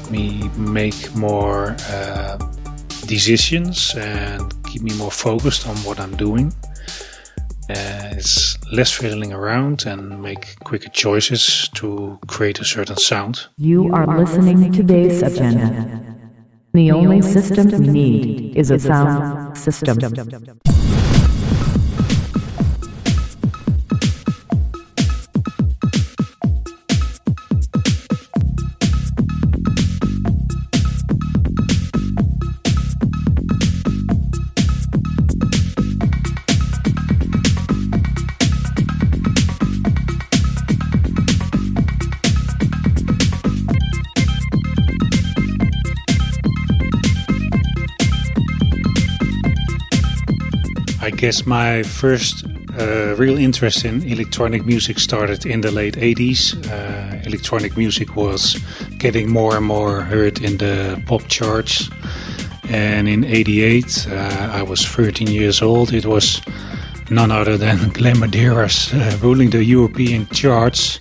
[0.09, 2.38] me make more uh,
[3.05, 6.51] decisions and keep me more focused on what I'm doing.
[7.69, 13.47] Uh, it's less fiddling around and make quicker choices to create a certain sound.
[13.57, 16.01] You are listening to Bass Agenda.
[16.73, 19.97] The only system we need is a sound system.
[51.27, 52.45] Guess my first
[52.79, 56.55] uh, real interest in electronic music started in the late 80s.
[56.55, 58.57] Uh, electronic music was
[58.97, 61.89] getting more and more heard in the pop charts.
[62.69, 65.91] And in 88, uh, I was 13 years old.
[65.91, 66.41] It was
[67.11, 70.97] none other than Glenn Medeiros uh, ruling the European charts.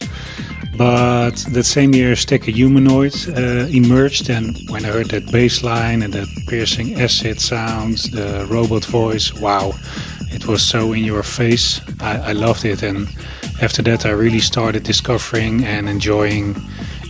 [0.76, 6.02] But that same year, Stakker Humanoid uh, emerged, and when I heard that bass line
[6.02, 9.72] and that piercing acid sounds, the robot voice, wow,
[10.30, 11.80] it was so in your face.
[12.00, 13.08] I, I loved it, and
[13.62, 16.56] after that, I really started discovering and enjoying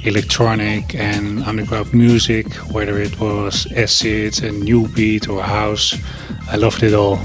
[0.05, 5.97] electronic and underground music, whether it was acid and new beat or house.
[6.48, 7.18] I loved it all.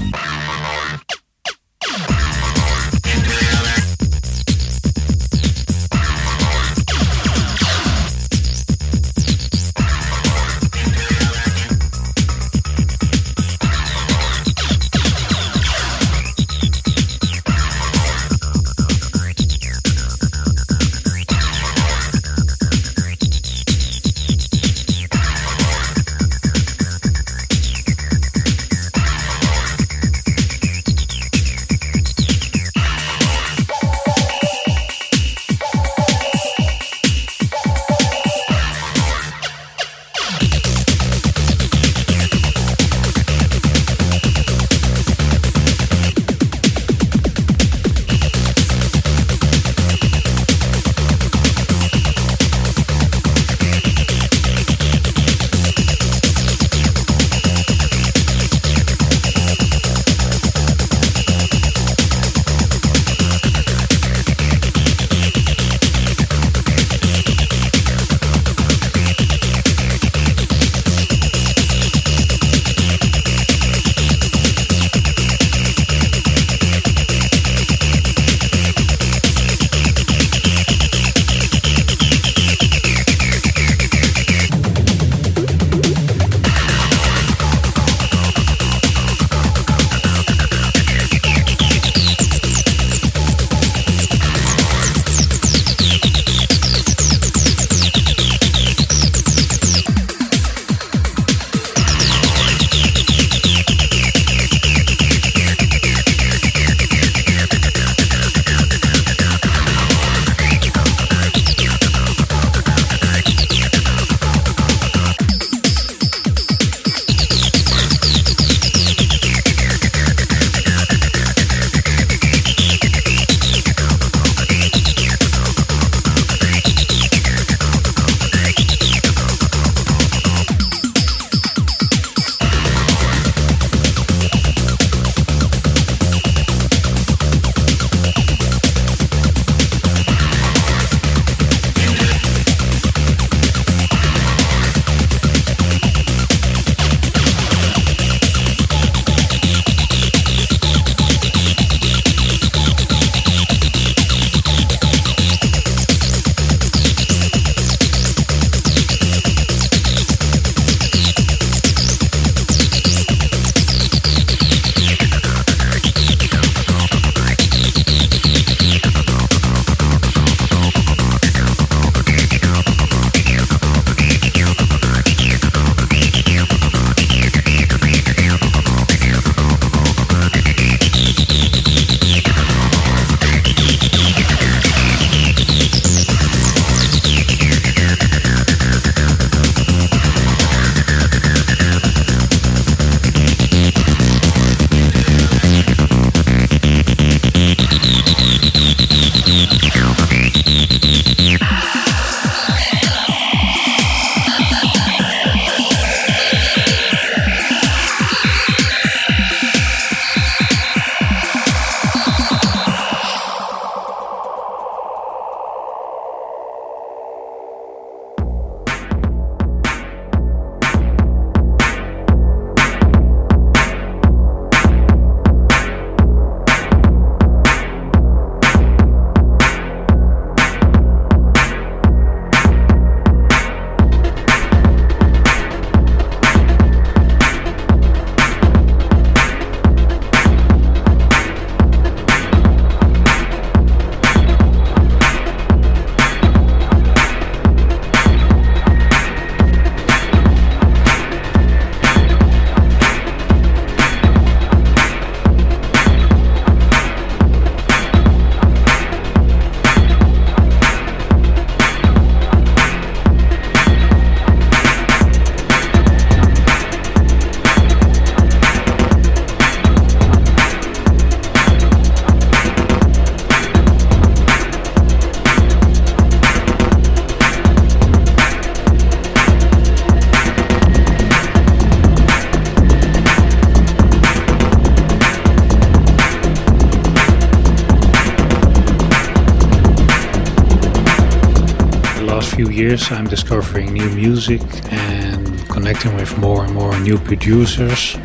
[292.72, 294.40] Years, I'm discovering new music
[294.72, 297.96] and connecting with more and more new producers.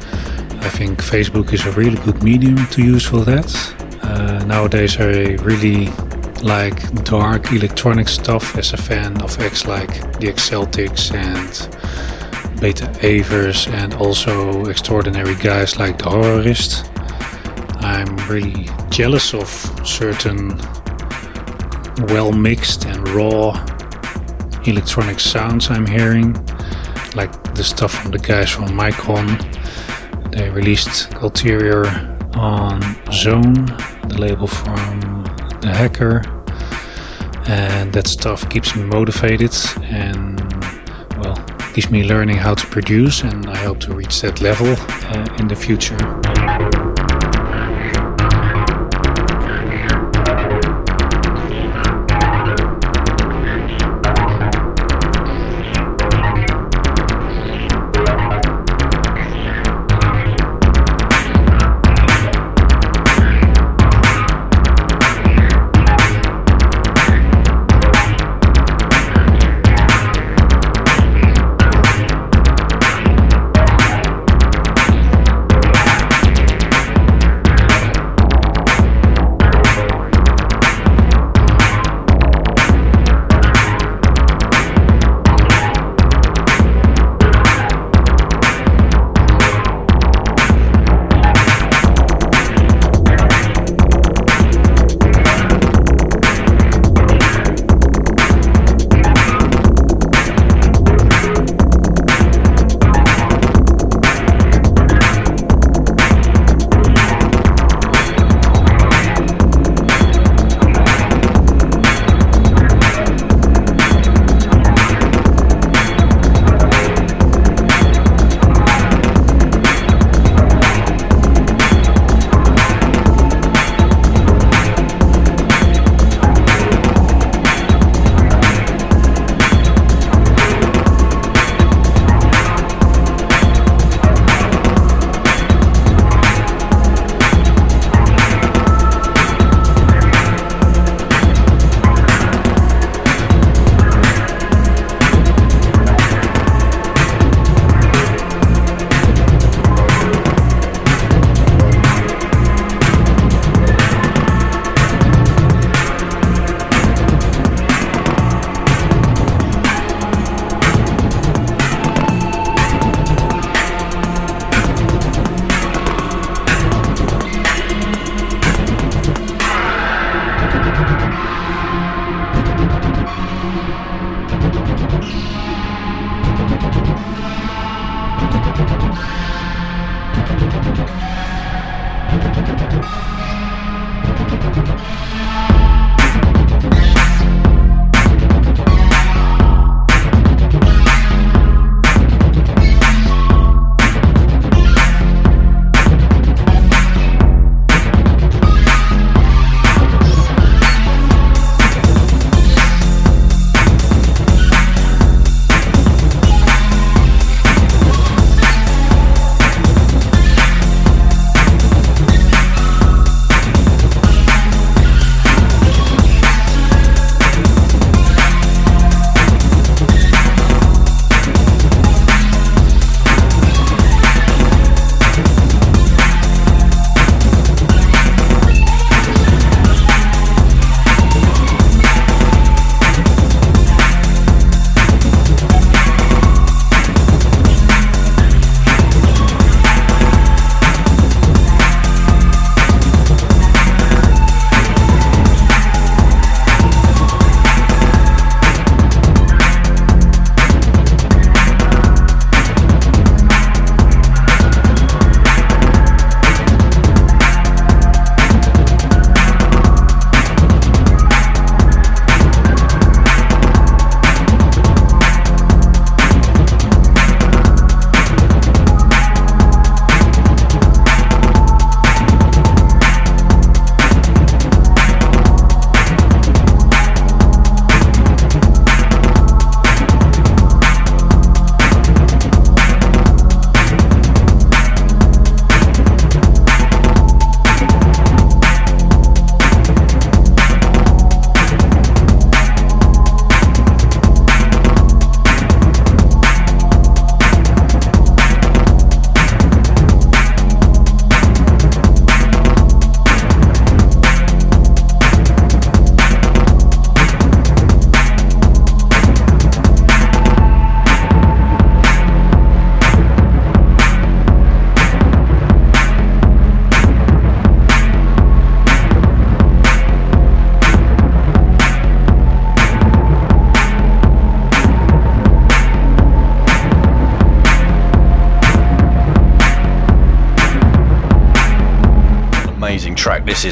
[0.59, 3.49] I think Facebook is a really good medium to use for that.
[4.03, 5.85] Uh, nowadays, I really
[6.41, 13.67] like dark electronic stuff as a fan of acts like the Exaltics and Beta Evers
[13.67, 16.83] and also extraordinary guys like the Horrorist.
[17.81, 19.47] I'm really jealous of
[19.87, 20.59] certain
[22.09, 23.76] well mixed and raw
[24.67, 26.33] electronic sounds I'm hearing,
[27.15, 29.29] like the stuff from the guys from Mikron.
[30.31, 31.85] They released Ulterior
[32.35, 32.81] on
[33.11, 33.65] Zone,
[34.09, 35.23] the label from
[35.61, 36.21] the hacker,
[37.47, 40.39] and that stuff keeps me motivated and
[41.17, 41.35] well
[41.73, 45.47] keeps me learning how to produce, and I hope to reach that level uh, in
[45.47, 46.86] the future.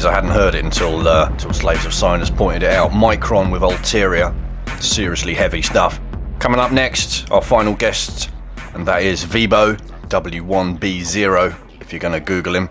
[0.06, 2.92] I hadn't heard it until uh, until Slaves of Sinus pointed it out.
[2.92, 4.34] Mikron with Ulterior.
[4.80, 6.00] Seriously heavy stuff.
[6.38, 8.30] Coming up next, our final guest,
[8.74, 9.76] and that is Vibo
[10.08, 11.56] W1B0.
[11.80, 12.68] If you're going to Google him,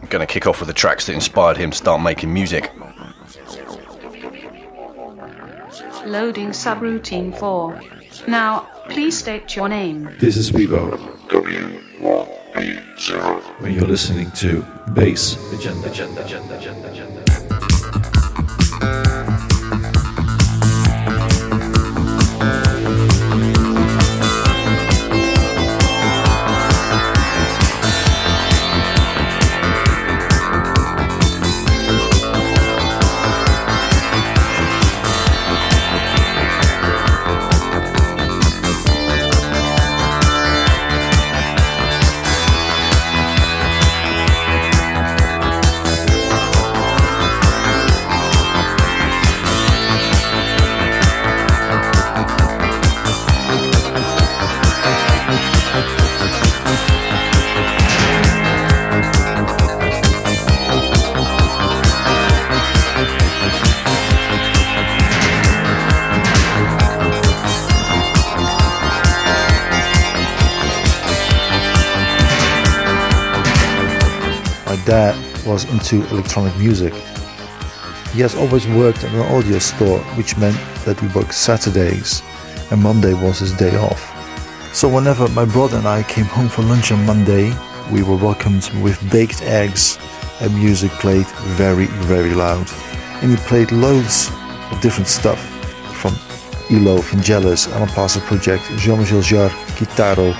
[0.00, 2.72] I'm going to kick off with the tracks that inspired him to start making music.
[6.04, 7.80] Loading subroutine 4.
[8.28, 10.16] Now, please state your name.
[10.18, 10.96] This is Vivo.
[12.56, 14.64] When you're listening to
[14.94, 15.90] Bass Agenda.
[15.90, 16.88] agenda, agenda, agenda,
[74.86, 75.14] dad
[75.44, 76.94] was into electronic music.
[78.14, 82.22] He has always worked at an audio store, which meant that he worked Saturdays
[82.70, 84.12] and Monday was his day off.
[84.72, 87.52] So whenever my brother and I came home for lunch on Monday,
[87.92, 89.98] we were welcomed with baked eggs
[90.40, 91.26] and music played
[91.58, 92.70] very, very loud.
[93.22, 94.30] And he played loads
[94.70, 95.40] of different stuff
[96.00, 96.14] from
[96.70, 97.88] Elo, Vangelis, Alan
[98.22, 100.34] Project, Jean-Michel Jarre, Kitaro,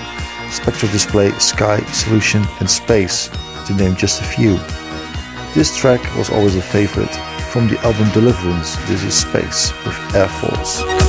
[0.50, 3.28] Spectral Display, Sky, Solution and Space,
[3.66, 4.58] to name just a few.
[5.54, 7.14] This track was always a favorite.
[7.50, 11.05] From the album Deliverance, this is Space with Airforce.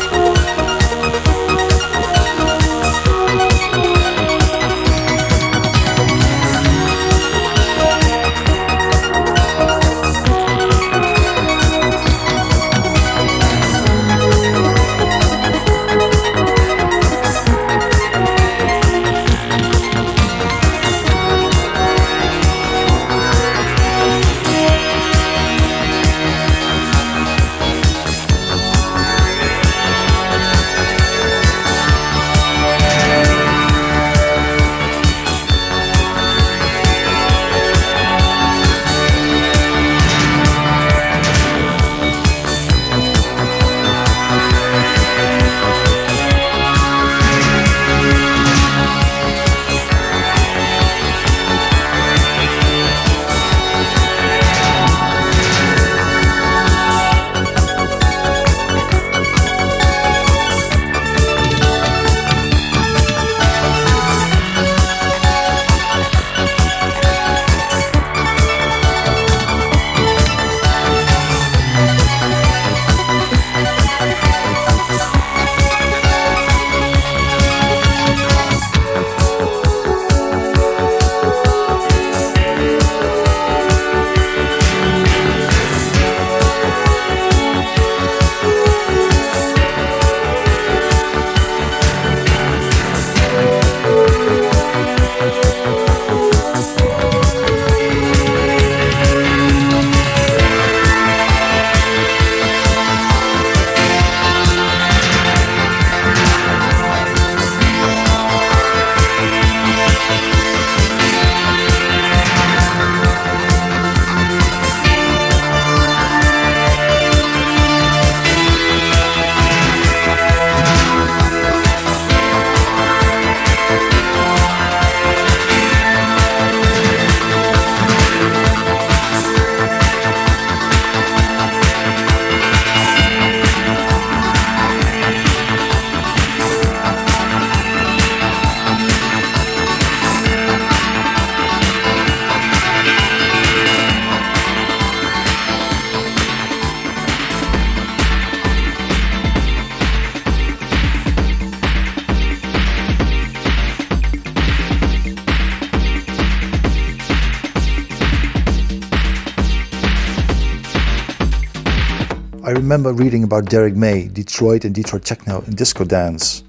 [162.77, 166.43] Remember reading about Derrick May, Detroit and Detroit Techno and Disco Dance,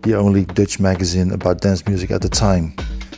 [0.00, 2.74] the only Dutch magazine about dance music at the time.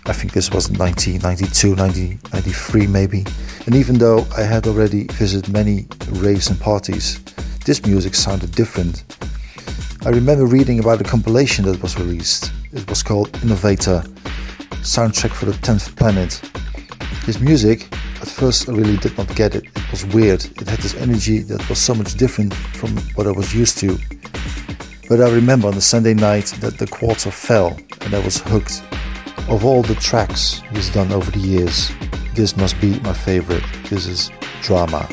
[0.06, 3.24] I think this was 1992, 1993 maybe.
[3.66, 7.20] And even though I had already visited many raves and parties,
[7.64, 9.04] this music sounded different.
[10.04, 12.50] I remember reading about a compilation that was released.
[12.72, 14.02] It was called Innovator
[14.82, 16.42] Soundtrack for the 10th Planet.
[17.26, 19.66] This music, at first I really did not get it.
[19.90, 20.44] Was weird.
[20.44, 23.98] It had this energy that was so much different from what I was used to.
[25.08, 28.82] But I remember on the Sunday night that the quarter fell and I was hooked.
[29.48, 31.90] Of all the tracks he's done over the years,
[32.34, 33.64] this must be my favorite.
[33.88, 34.30] This is
[34.62, 35.08] Drama.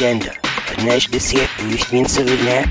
[0.00, 0.32] Agenda.
[0.84, 2.62] Neige de siècle, une souvenir.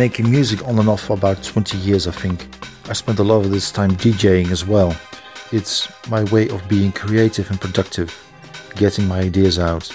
[0.00, 2.48] Making music on and off for about 20 years, I think.
[2.88, 4.98] I spent a lot of this time DJing as well.
[5.52, 8.08] It's my way of being creative and productive,
[8.76, 9.94] getting my ideas out.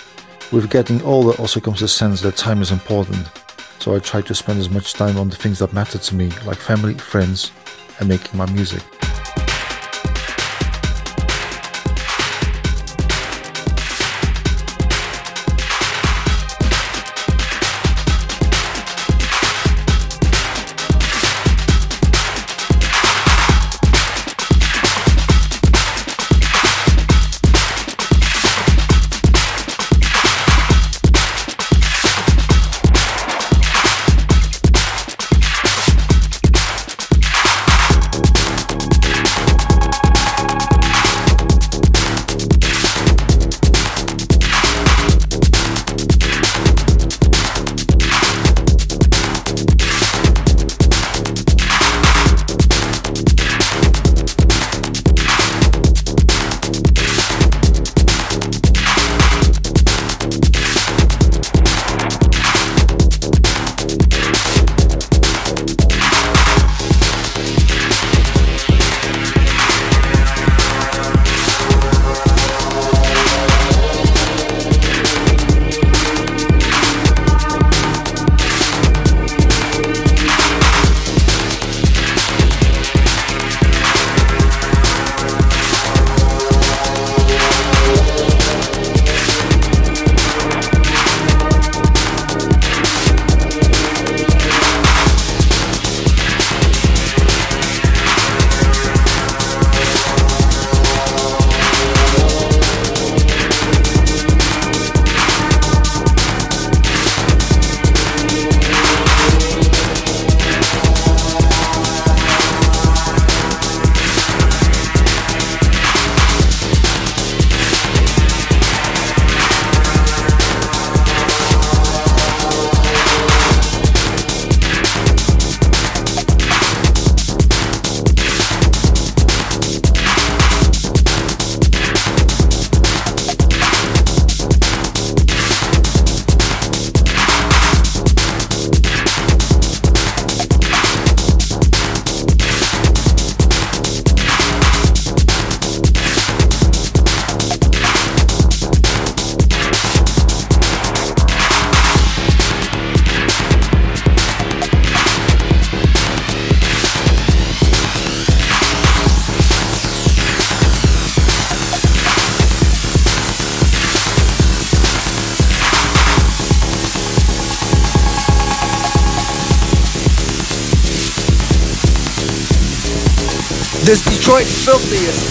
[0.51, 3.27] With getting older also comes the sense that time is important,
[3.79, 6.29] so I try to spend as much time on the things that matter to me,
[6.45, 7.51] like family, friends,
[7.99, 8.83] and making my music.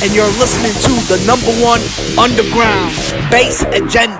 [0.05, 1.81] And you're listening to the number one
[2.19, 2.93] underground
[3.31, 4.14] bass agenda.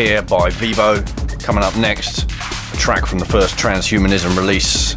[0.00, 1.44] Here by w1b0.
[1.44, 4.94] Coming up next, a track from the first transhumanism release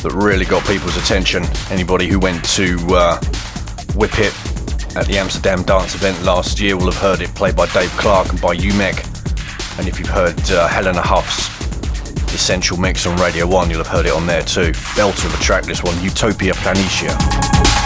[0.00, 1.44] that really got people's attention.
[1.68, 3.20] Anybody who went to uh,
[3.96, 4.32] Whip It
[4.96, 8.30] at the Amsterdam dance event last year will have heard it played by Dave Clarke
[8.30, 9.78] and by Umek.
[9.78, 11.50] And if you've heard uh, Helena Hauff's
[12.32, 14.72] Essential Mix on Radio 1, you'll have heard it on there too.
[14.96, 17.85] Belter of a track, this one, Utopia Planitia.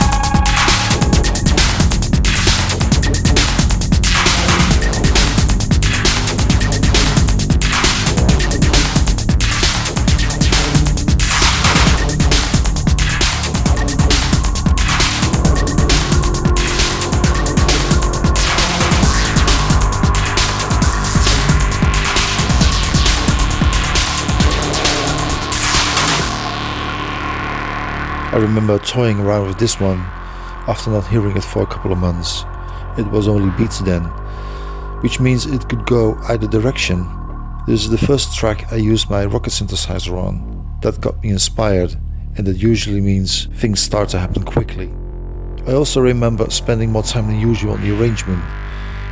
[28.40, 29.98] Remember toying around with this one
[30.66, 32.44] after not hearing it for a couple of months.
[32.98, 34.02] It was only beats then,
[35.02, 37.06] which means it could go either direction.
[37.66, 40.78] This is the first track I used my rocket synthesizer on.
[40.82, 41.94] That got me inspired,
[42.36, 44.90] and that usually means things start to happen quickly.
[45.66, 48.42] I also remember spending more time than usual on the arrangement,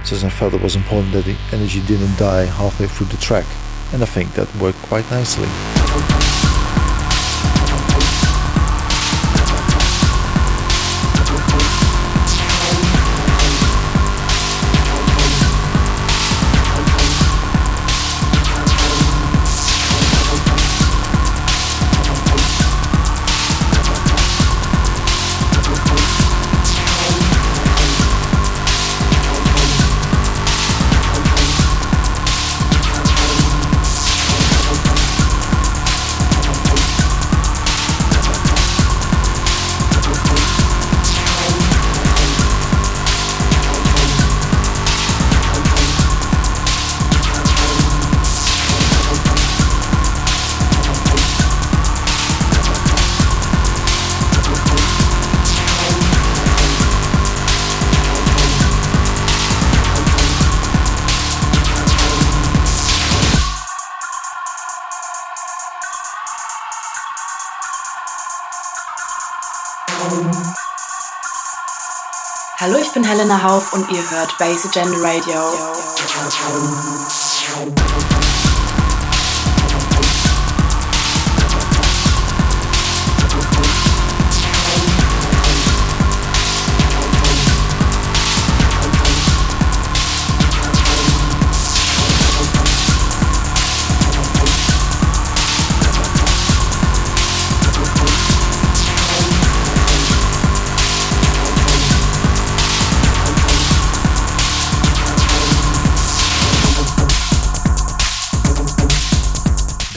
[0.04, 3.46] since I felt it was important that the energy didn't die halfway through the track,
[3.92, 5.48] and I think that worked quite nicely.
[72.60, 75.38] Hallo, ich bin Helena Hauf und ihr hört Base Agenda Radio.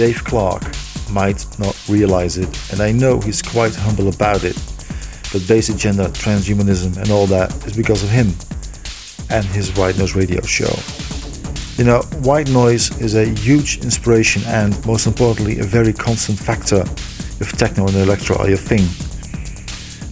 [0.02, 0.66] Dave Clarke
[1.12, 4.56] might not realize it, and I know he's quite humble about it,
[5.32, 8.34] but Bass Agenda, transhumanism, and all that is because of him
[9.30, 10.74] and his White Noise radio show.
[11.78, 16.82] You know, White Noise is a huge inspiration and, most importantly, a very constant factor
[17.40, 18.86] if techno and electro are your thing.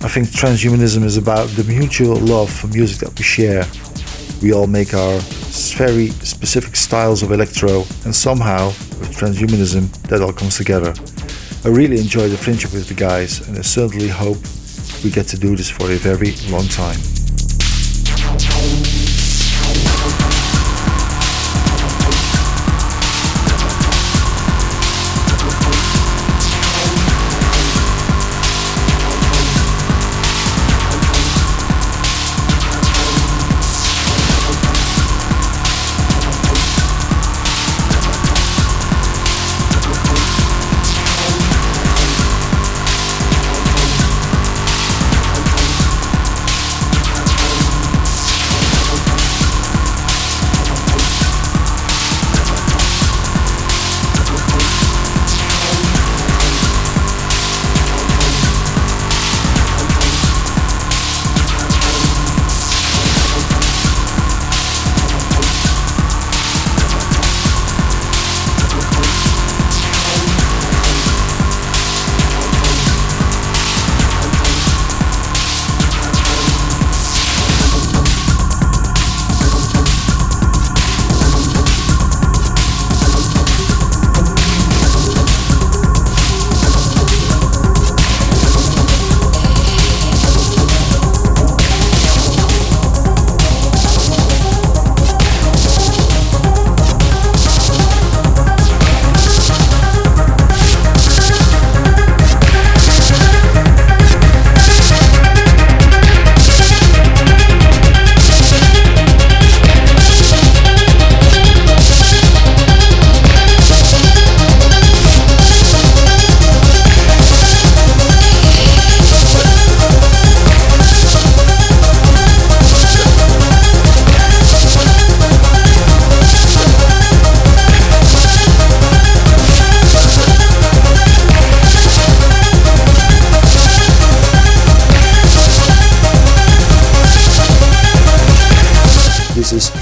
[0.05, 3.63] I think transhumanism is about the mutual love for music that we share.
[4.41, 5.19] We all make our
[5.75, 8.67] very specific styles of electro, and somehow,
[8.99, 10.93] with transhumanism, that all comes together.
[11.65, 14.37] I really enjoy the friendship with the guys, and I certainly hope
[15.03, 17.18] we get to do this for a very long time.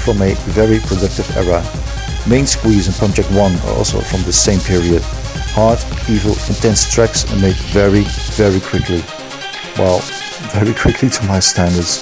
[0.08, 1.60] From a very productive era.
[2.26, 5.02] Main Squeeze and Pumpjack 1 are also from the same period.
[5.52, 5.78] Hard,
[6.08, 9.04] evil, intense tracks and made very, very quickly.
[9.76, 9.98] Well,
[10.56, 12.00] very quickly to my standards.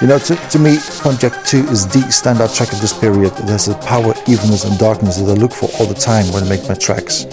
[0.00, 3.32] You know, to, to me, Pumpjack 2 is the standout track of this period.
[3.32, 6.44] It has the power, evilness, and darkness that I look for all the time when
[6.44, 7.24] I make my tracks.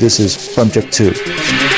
[0.00, 1.71] This is Pumpjack 2.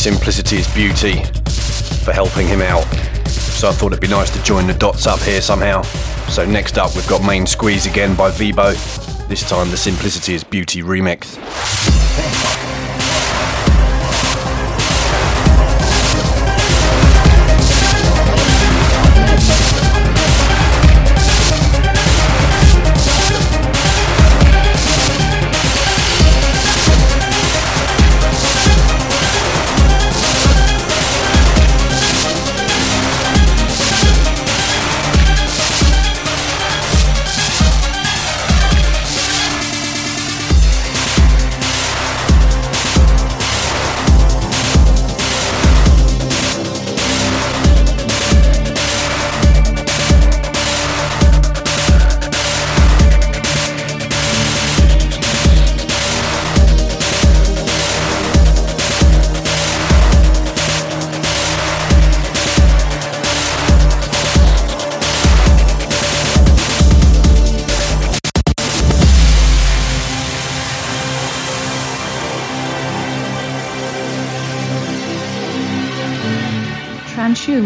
[0.00, 1.22] Simplicity is Beauty
[2.04, 2.84] for helping him out.
[3.28, 5.82] So I thought it'd be nice to join the dots up here somehow.
[6.30, 9.28] So next up, we've got Main Squeeze again by w1b0.
[9.28, 11.36] This time, the Simplicity is Beauty remix.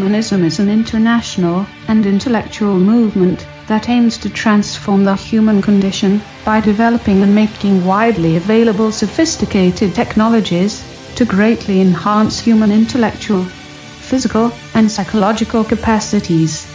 [0.04, 6.60] Transhumanism is an international and intellectual movement that aims to transform the human condition by
[6.60, 15.64] developing and making widely available sophisticated technologies to greatly enhance human intellectual, physical, and psychological
[15.64, 16.66] capacities.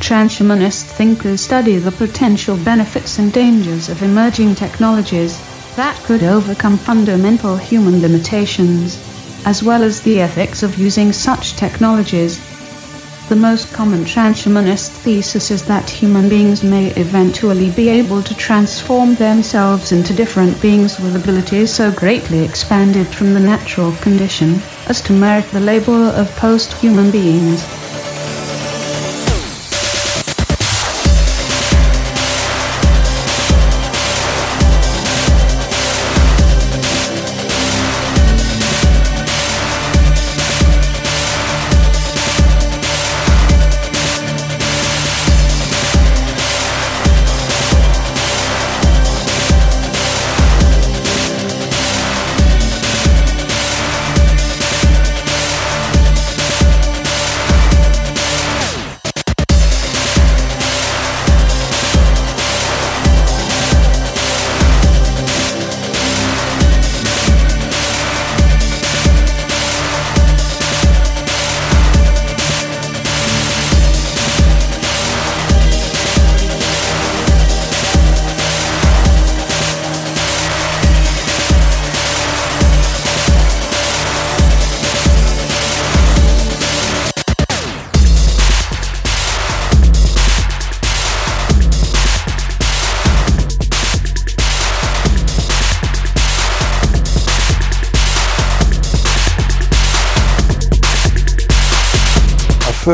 [0.00, 5.40] Transhumanist thinkers study the potential benefits and dangers of emerging technologies
[5.76, 9.00] that could overcome fundamental human limitations,
[9.46, 12.53] as well as the ethics of using such technologies.
[13.26, 19.14] The most common transhumanist thesis is that human beings may eventually be able to transform
[19.14, 25.14] themselves into different beings with abilities so greatly expanded from the natural condition as to
[25.14, 27.64] merit the label of post-human beings.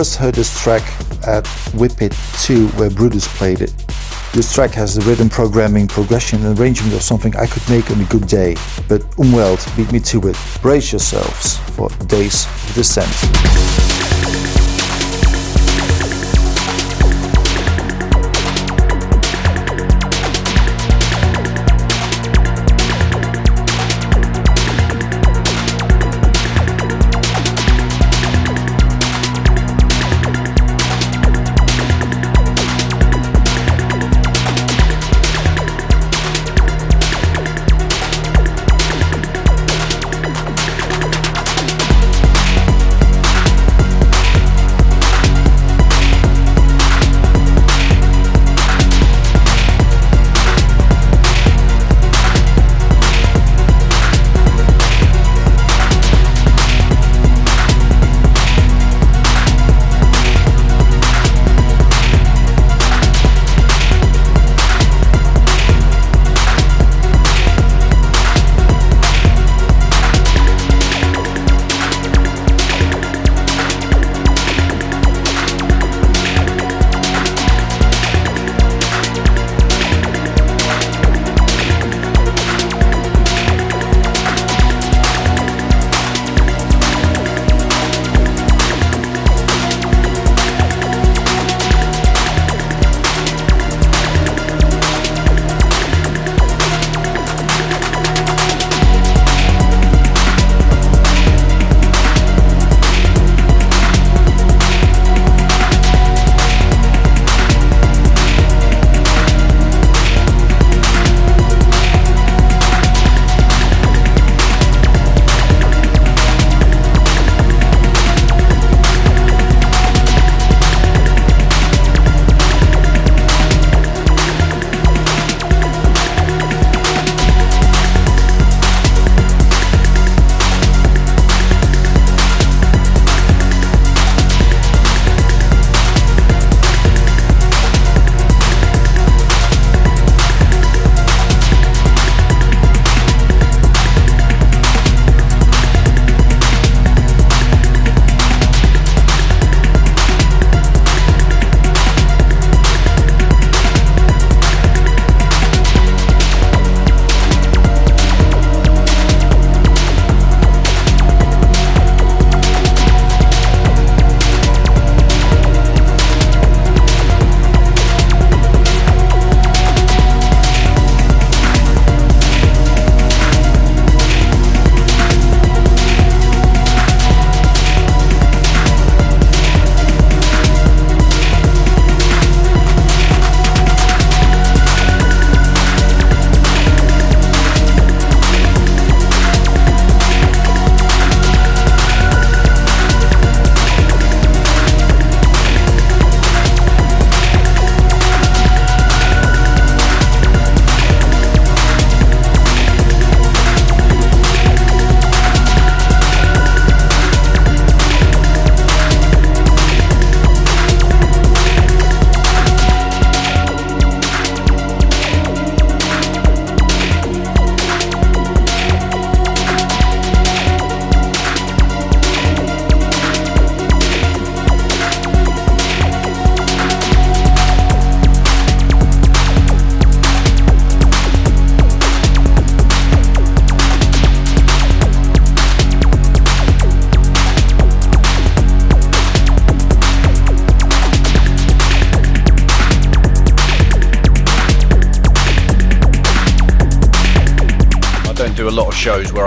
[0.00, 0.82] First heard this track
[1.26, 3.74] at Whip It 2 where Brutus played it.
[4.32, 8.00] This track has the rhythm programming, progression and arrangement of something I could make on
[8.00, 8.54] a good day,
[8.88, 10.38] but Umwelt beat me to it.
[10.62, 13.89] Brace yourselves for Days of Dissent.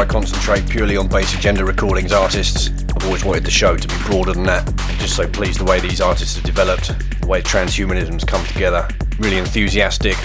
[0.04, 2.72] I concentrate purely on Bass Agenda recordings artists.
[2.94, 4.68] I've always wanted the show to be broader than that.
[4.68, 8.86] I'm just so pleased the way these artists have developed, the way transhumanism's come together.
[9.18, 10.18] Really enthusiastic,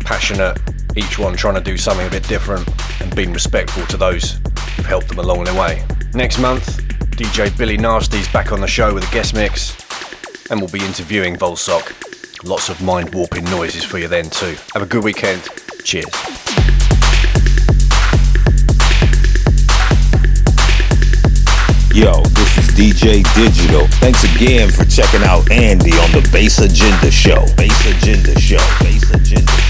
[0.00, 0.58] passionate,
[0.96, 2.68] each one trying to do something a bit different
[3.00, 4.40] and being respectful to those
[4.74, 5.84] who've helped them along their way.
[6.12, 6.78] Next month,
[7.12, 9.76] DJ Billy Nasty's back on the show with a guest mix,
[10.50, 12.42] and we'll be interviewing Volsock.
[12.42, 14.56] Lots of mind warping noises for you then, too.
[14.72, 15.48] Have a good weekend.
[15.84, 16.23] Cheers.
[21.94, 23.86] Yo, this is DJ Digital.
[24.00, 27.46] Thanks again for checking out Andy on the Bass Agenda Show.
[27.56, 28.58] Bass Agenda Show.
[28.80, 29.63] Bass Agenda.